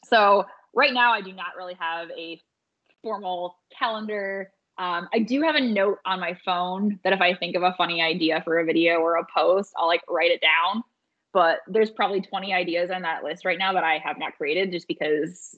[0.05, 2.41] So, right now, I do not really have a
[3.03, 4.51] formal calendar.
[4.77, 7.73] Um, I do have a note on my phone that if I think of a
[7.77, 10.83] funny idea for a video or a post, I'll like write it down
[11.33, 14.71] but there's probably 20 ideas on that list right now that I have not created
[14.71, 15.57] just because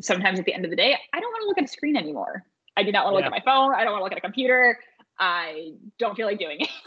[0.00, 1.96] sometimes at the end of the day, I don't want to look at a screen
[1.96, 2.44] anymore.
[2.76, 3.26] I do not want to yeah.
[3.26, 3.74] look at my phone.
[3.74, 4.78] I don't want to look at a computer.
[5.18, 6.68] I don't feel like doing it.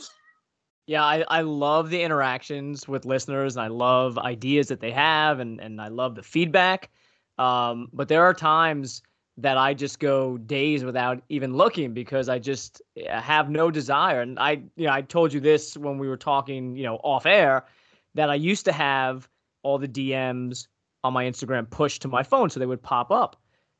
[0.88, 5.40] Yeah, I, I love the interactions with listeners and I love ideas that they have
[5.40, 6.90] and, and I love the feedback.
[7.38, 9.02] Um, but there are times
[9.38, 14.22] that I just go days without even looking because I just have no desire.
[14.22, 17.26] And I, you know, I told you this when we were talking, you know, off
[17.26, 17.66] air
[18.16, 19.28] that I used to have
[19.64, 20.68] all the DMs
[21.04, 23.40] on my Instagram pushed to my phone so they would pop up.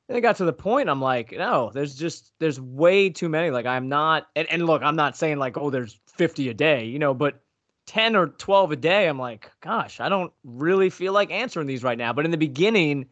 [0.10, 3.52] And it got to the point I'm like, no, there's just there's way too many.
[3.52, 6.86] Like I'm not and, and look, I'm not saying like, oh, there's 50 a day,
[6.86, 7.42] you know, but
[7.88, 11.84] 10 or 12 a day, I'm like, gosh, I don't really feel like answering these
[11.84, 12.14] right now.
[12.14, 13.08] But in the beginning,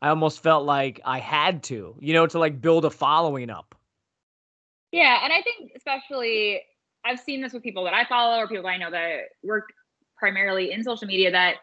[0.00, 3.74] I almost felt like I had to, you know, to like build a following up.
[4.92, 6.62] Yeah, and I think especially
[7.04, 9.68] I've seen this with people that I follow or people I know that work
[10.16, 11.56] primarily in social media that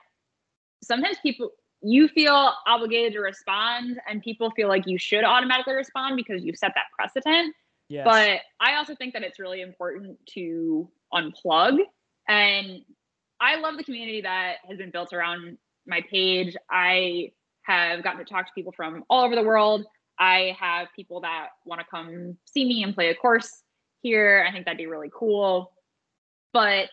[0.84, 1.52] sometimes people
[1.82, 6.58] you feel obligated to respond and people feel like you should automatically respond because you've
[6.58, 7.54] set that precedent.
[7.90, 8.06] Yes.
[8.06, 11.78] But I also think that it's really important to unplug.
[12.28, 12.82] And
[13.40, 16.56] I love the community that has been built around my page.
[16.72, 17.32] I
[17.64, 19.86] have gotten to talk to people from all over the world.
[20.18, 23.62] I have people that want to come see me and play a course
[24.02, 24.46] here.
[24.48, 25.74] I think that'd be really cool.
[26.54, 26.90] But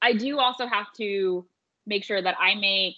[0.00, 1.46] I do also have to
[1.86, 2.96] make sure that I make,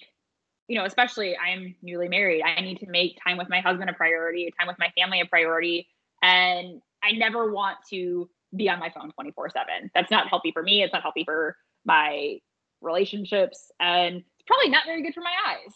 [0.69, 2.43] you know, especially I'm newly married.
[2.43, 5.27] I need to make time with my husband a priority, time with my family a
[5.27, 5.89] priority.
[6.23, 9.91] And I never want to be on my phone 24 7.
[9.95, 10.83] That's not healthy for me.
[10.83, 12.39] It's not healthy for my
[12.81, 13.71] relationships.
[13.81, 15.73] And it's probably not very good for my eyes.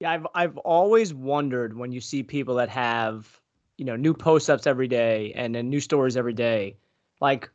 [0.00, 3.40] Yeah, I've I've always wondered when you see people that have,
[3.78, 6.76] you know, new post ups every day and then new stories every day,
[7.20, 7.48] like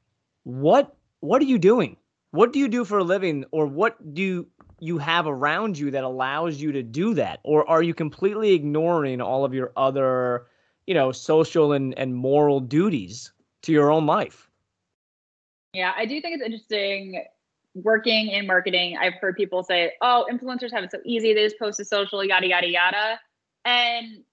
[0.44, 1.98] what what are you doing?
[2.32, 4.48] What do you do for a living or what do you,
[4.80, 7.40] you have around you that allows you to do that?
[7.44, 10.48] Or are you completely ignoring all of your other,
[10.86, 13.32] you know, social and, and moral duties
[13.64, 14.50] to your own life?
[15.74, 17.24] Yeah, I do think it's interesting
[17.84, 21.34] working in marketing, I've heard people say, oh, influencers have it so easy.
[21.34, 23.20] They just post to social, yada, yada, yada.
[23.66, 24.24] And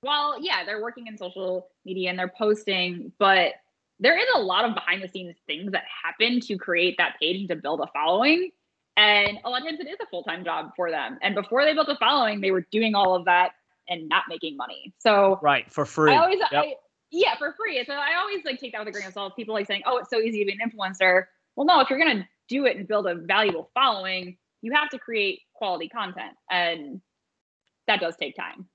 [0.00, 3.52] while, yeah, they're working in social media and they're posting, but
[4.00, 7.40] there is a lot of behind the scenes things that happen to create that page
[7.40, 8.50] and to build a following.
[8.96, 11.18] And a lot of times it is a full time job for them.
[11.22, 13.52] And before they built a following, they were doing all of that
[13.88, 14.94] and not making money.
[14.98, 16.12] So, right, for free.
[16.12, 16.64] I always, yep.
[16.64, 16.74] I,
[17.10, 17.82] yeah, for free.
[17.86, 19.36] So I always like take that with a grain of salt.
[19.36, 21.24] People like saying, oh, it's so easy to be an influencer.
[21.56, 24.88] Well, no, if you're going to do it and build a valuable following, you have
[24.90, 26.32] to create quality content.
[26.50, 27.00] And
[27.86, 28.66] that does take time.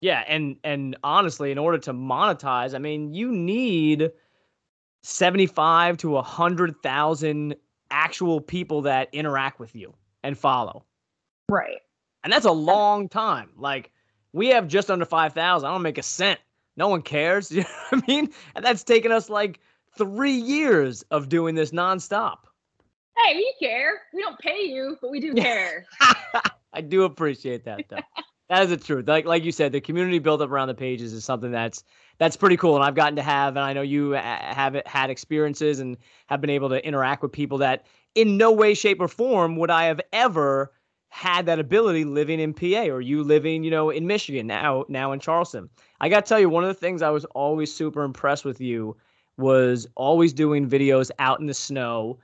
[0.00, 4.10] Yeah, and and honestly, in order to monetize, I mean, you need
[5.02, 7.54] 75 to 100,000
[7.90, 10.84] actual people that interact with you and follow.
[11.48, 11.78] Right.
[12.22, 13.50] And that's a long time.
[13.56, 13.90] Like
[14.32, 15.66] we have just under 5,000.
[15.66, 16.40] I don't make a cent.
[16.76, 17.50] No one cares.
[17.52, 18.30] You know what I mean?
[18.54, 19.60] And that's taken us like
[19.96, 22.38] 3 years of doing this nonstop
[23.24, 24.00] hey, we care.
[24.12, 25.86] We don't pay you, but we do care.
[26.72, 27.98] I do appreciate that though.
[28.48, 29.08] that is the truth.
[29.08, 31.84] Like like you said, the community built up around the pages is something that's
[32.20, 35.80] that's pretty cool, and I've gotten to have, and I know you have had experiences
[35.80, 35.96] and
[36.26, 39.70] have been able to interact with people that, in no way, shape, or form, would
[39.70, 40.70] I have ever
[41.08, 45.12] had that ability living in PA or you living, you know, in Michigan now now
[45.12, 45.70] in Charleston.
[45.98, 48.60] I got to tell you, one of the things I was always super impressed with
[48.60, 48.96] you
[49.38, 52.18] was always doing videos out in the snow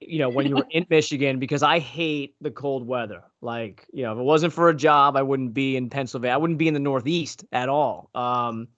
[0.00, 3.22] you know, when you were in Michigan because I hate the cold weather.
[3.40, 6.34] Like, you know, if it wasn't for a job, I wouldn't be in Pennsylvania.
[6.34, 8.10] I wouldn't be in the Northeast at all.
[8.14, 8.68] Um,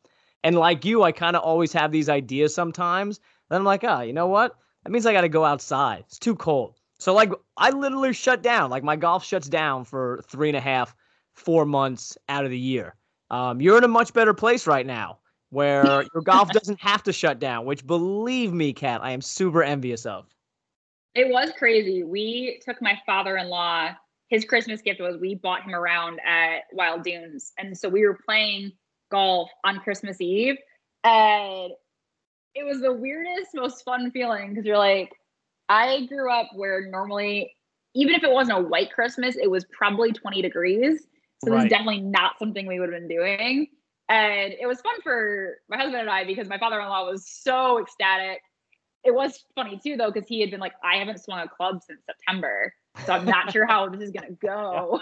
[0.47, 3.19] and like you, I kind of always have these ideas sometimes.
[3.51, 4.57] Then I'm like, ah, oh, you know what?
[4.85, 6.05] That means I got to go outside.
[6.07, 6.79] It's too cold.
[7.01, 8.71] So like, I literally shut down.
[8.71, 10.95] Like my golf shuts down for three and a half,
[11.33, 12.95] four months out of the year.
[13.29, 15.19] Um, you're in a much better place right now
[15.51, 19.65] where your golf doesn't have to shut down, which believe me, Kat, I am super
[19.65, 20.27] envious of.
[21.17, 22.05] It was crazy.
[22.05, 23.97] We took my father-in-law.
[24.29, 28.19] His Christmas gift was we bought him around at Wild Dunes, and so we were
[28.25, 28.71] playing
[29.11, 30.57] golf on Christmas Eve,
[31.05, 31.73] and
[32.55, 35.13] it was the weirdest, most fun feeling because you're like,
[35.69, 37.55] I grew up where normally,
[37.95, 41.07] even if it wasn't a white Christmas, it was probably 20 degrees.
[41.45, 41.59] So right.
[41.59, 43.69] this is definitely not something we would have been doing.
[44.09, 47.29] And it was fun for my husband and I because my father in law was
[47.29, 48.41] so ecstatic.
[49.05, 51.81] It was funny too though because he had been like i haven't swung a club
[51.87, 55.01] since september so i'm not sure how this is going to go.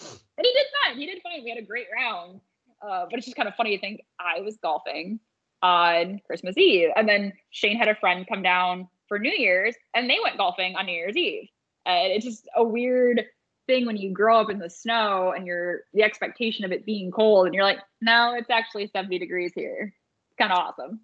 [0.00, 0.98] And he did fine.
[0.98, 1.44] He did fine.
[1.44, 2.40] We had a great round
[2.88, 5.20] uh, but it's just kind of funny to think i was golfing
[5.62, 6.90] on christmas eve.
[6.96, 10.76] And then shane had a friend come down for new year's and they went golfing
[10.76, 11.48] on new year's eve.
[11.84, 13.24] And it's just a weird
[13.66, 17.10] thing when you grow up in the snow and you're the expectation of it being
[17.10, 19.94] cold and you're like no it's actually 70 degrees here.
[20.28, 21.00] It's kind of awesome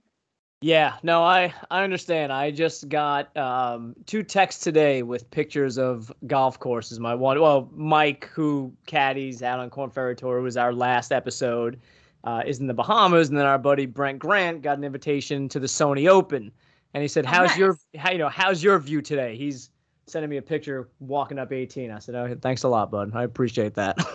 [0.62, 2.32] yeah, no, I I understand.
[2.32, 7.00] I just got um, two texts today with pictures of golf courses.
[7.00, 11.80] My one, well, Mike, who caddies out on Korn Ferry Tour, was our last episode,
[12.22, 15.58] uh, is in the Bahamas, and then our buddy Brent Grant got an invitation to
[15.58, 16.52] the Sony Open,
[16.94, 17.58] and he said, "How's nice.
[17.58, 19.70] your, how, you know, how's your view today?" He's
[20.06, 21.90] sending me a picture walking up 18.
[21.90, 23.10] I said, "Oh, thanks a lot, bud.
[23.14, 23.98] I appreciate that."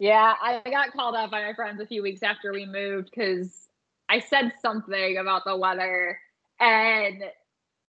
[0.00, 3.67] yeah, I got called up by my friends a few weeks after we moved because
[4.08, 6.18] I said something about the weather
[6.60, 7.22] and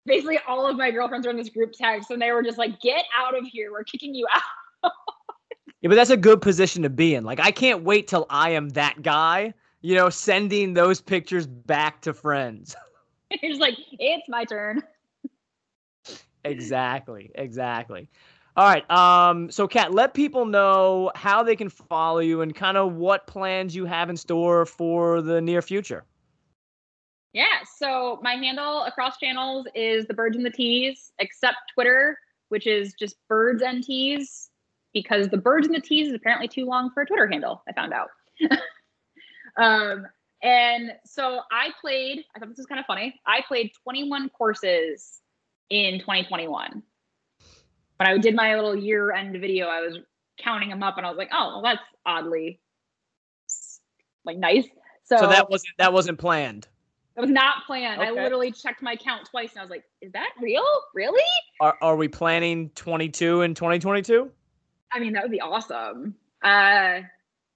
[0.07, 2.81] basically all of my girlfriends were in this group text and they were just like,
[2.81, 3.73] get out of here.
[3.73, 4.93] We're kicking you out.
[5.81, 7.25] yeah, but that's a good position to be in.
[7.25, 12.01] Like, I can't wait till I am that guy, you know, sending those pictures back
[12.03, 12.77] to friends.
[13.43, 14.83] You're just like, it's my turn.
[16.45, 17.31] exactly.
[17.35, 18.09] Exactly.
[18.57, 18.89] All right.
[18.89, 23.27] Um, so Kat, let people know how they can follow you and kind of what
[23.27, 26.05] plans you have in store for the near future.
[27.33, 27.47] Yeah.
[27.79, 32.17] So my handle across channels is the birds and the tees, except Twitter,
[32.49, 34.51] which is just birds and tees,
[34.93, 37.63] because the birds and the tees is apparently too long for a Twitter handle.
[37.69, 38.11] I found out.
[39.57, 40.07] um,
[40.45, 42.25] and so I played.
[42.37, 43.21] I thought this was kind of funny.
[43.27, 45.21] I played 21 courses
[45.71, 46.85] in 2021.
[48.05, 49.97] When I did my little year-end video, I was
[50.39, 52.61] counting them up, and I was like, "Oh, well, that's oddly
[54.27, 54.67] like nice."
[55.05, 56.69] So, So that wasn't that wasn't planned.
[57.15, 58.03] That was not planned.
[58.03, 60.67] I literally checked my count twice and I was like, is that real?
[60.95, 61.23] Really?
[61.61, 64.31] Are are we planning 22 in 2022?
[64.91, 66.17] I mean, that would be awesome.
[66.43, 67.01] Uh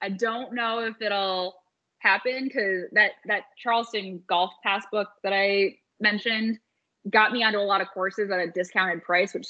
[0.01, 1.57] I don't know if it'll
[1.99, 6.59] happen because that that Charleston golf pass book that I mentioned
[7.11, 9.47] got me onto a lot of courses at a discounted price, which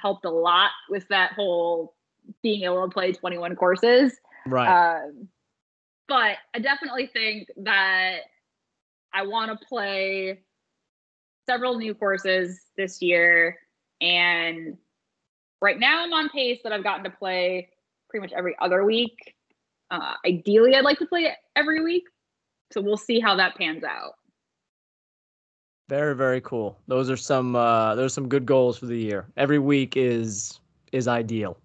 [0.00, 1.94] helped a lot with that whole
[2.42, 4.12] being able to play 21 courses.
[4.46, 5.02] Right.
[5.02, 5.28] Um,
[6.08, 8.20] but I definitely think that
[9.12, 10.40] I want to play
[11.48, 13.58] several new courses this year.
[14.00, 14.76] And
[15.60, 17.68] right now I'm on pace that I've gotten to play
[18.08, 19.34] pretty much every other week.
[19.90, 22.04] Uh, ideally, I'd like to play it every week.
[22.70, 24.12] So we'll see how that pans out.
[25.88, 26.78] Very very cool.
[26.86, 29.26] Those are some uh those are some good goals for the year.
[29.36, 30.60] Every week is
[30.92, 31.58] is ideal.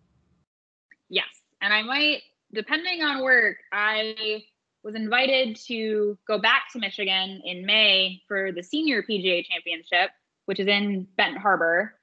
[1.09, 1.25] Yes.
[1.61, 2.21] And I might,
[2.53, 4.43] depending on work, I
[4.83, 10.11] was invited to go back to Michigan in May for the senior PGA championship,
[10.45, 11.95] which is in Benton Harbor.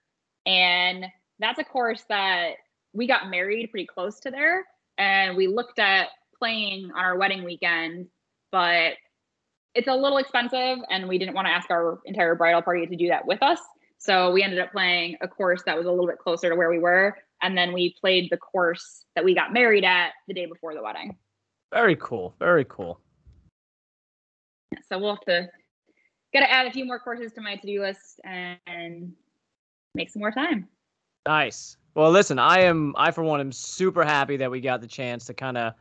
[0.47, 1.05] And
[1.39, 2.53] that's a course that
[2.93, 4.65] we got married pretty close to there.
[4.97, 6.09] And we looked at
[6.39, 8.09] playing on our wedding weekend,
[8.51, 8.95] but
[9.75, 10.79] it's a little expensive.
[10.91, 13.61] And we didn't want to ask our entire bridal party to do that with us.
[13.99, 16.71] So we ended up playing a course that was a little bit closer to where
[16.71, 17.17] we were.
[17.43, 20.83] And then we played the course that we got married at the day before the
[20.83, 21.17] wedding.
[21.73, 22.35] Very cool.
[22.39, 23.01] Very cool.
[24.89, 25.49] So we'll have to
[26.33, 29.13] got to add a few more courses to my to-do list and
[29.95, 30.69] make some more time.
[31.27, 31.77] Nice.
[31.95, 35.27] Well, listen, I am I for one am super happy that we got the chance
[35.27, 35.75] to kind of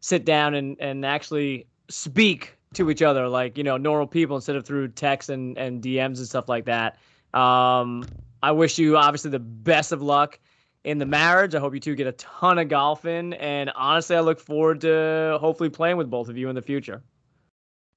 [0.00, 4.56] sit down and and actually speak to each other like, you know, normal people instead
[4.56, 6.98] of through text and and DMs and stuff like that.
[7.34, 8.04] Um
[8.42, 10.38] I wish you obviously the best of luck
[10.84, 11.54] in the marriage.
[11.54, 14.80] I hope you two get a ton of golf in and honestly, I look forward
[14.82, 17.02] to hopefully playing with both of you in the future.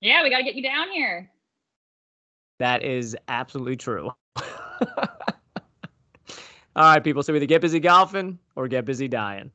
[0.01, 1.29] Yeah, we got to get you down here.
[2.59, 4.11] That is absolutely true.
[6.75, 7.21] All right, people.
[7.21, 9.51] So either get busy golfing or get busy dying.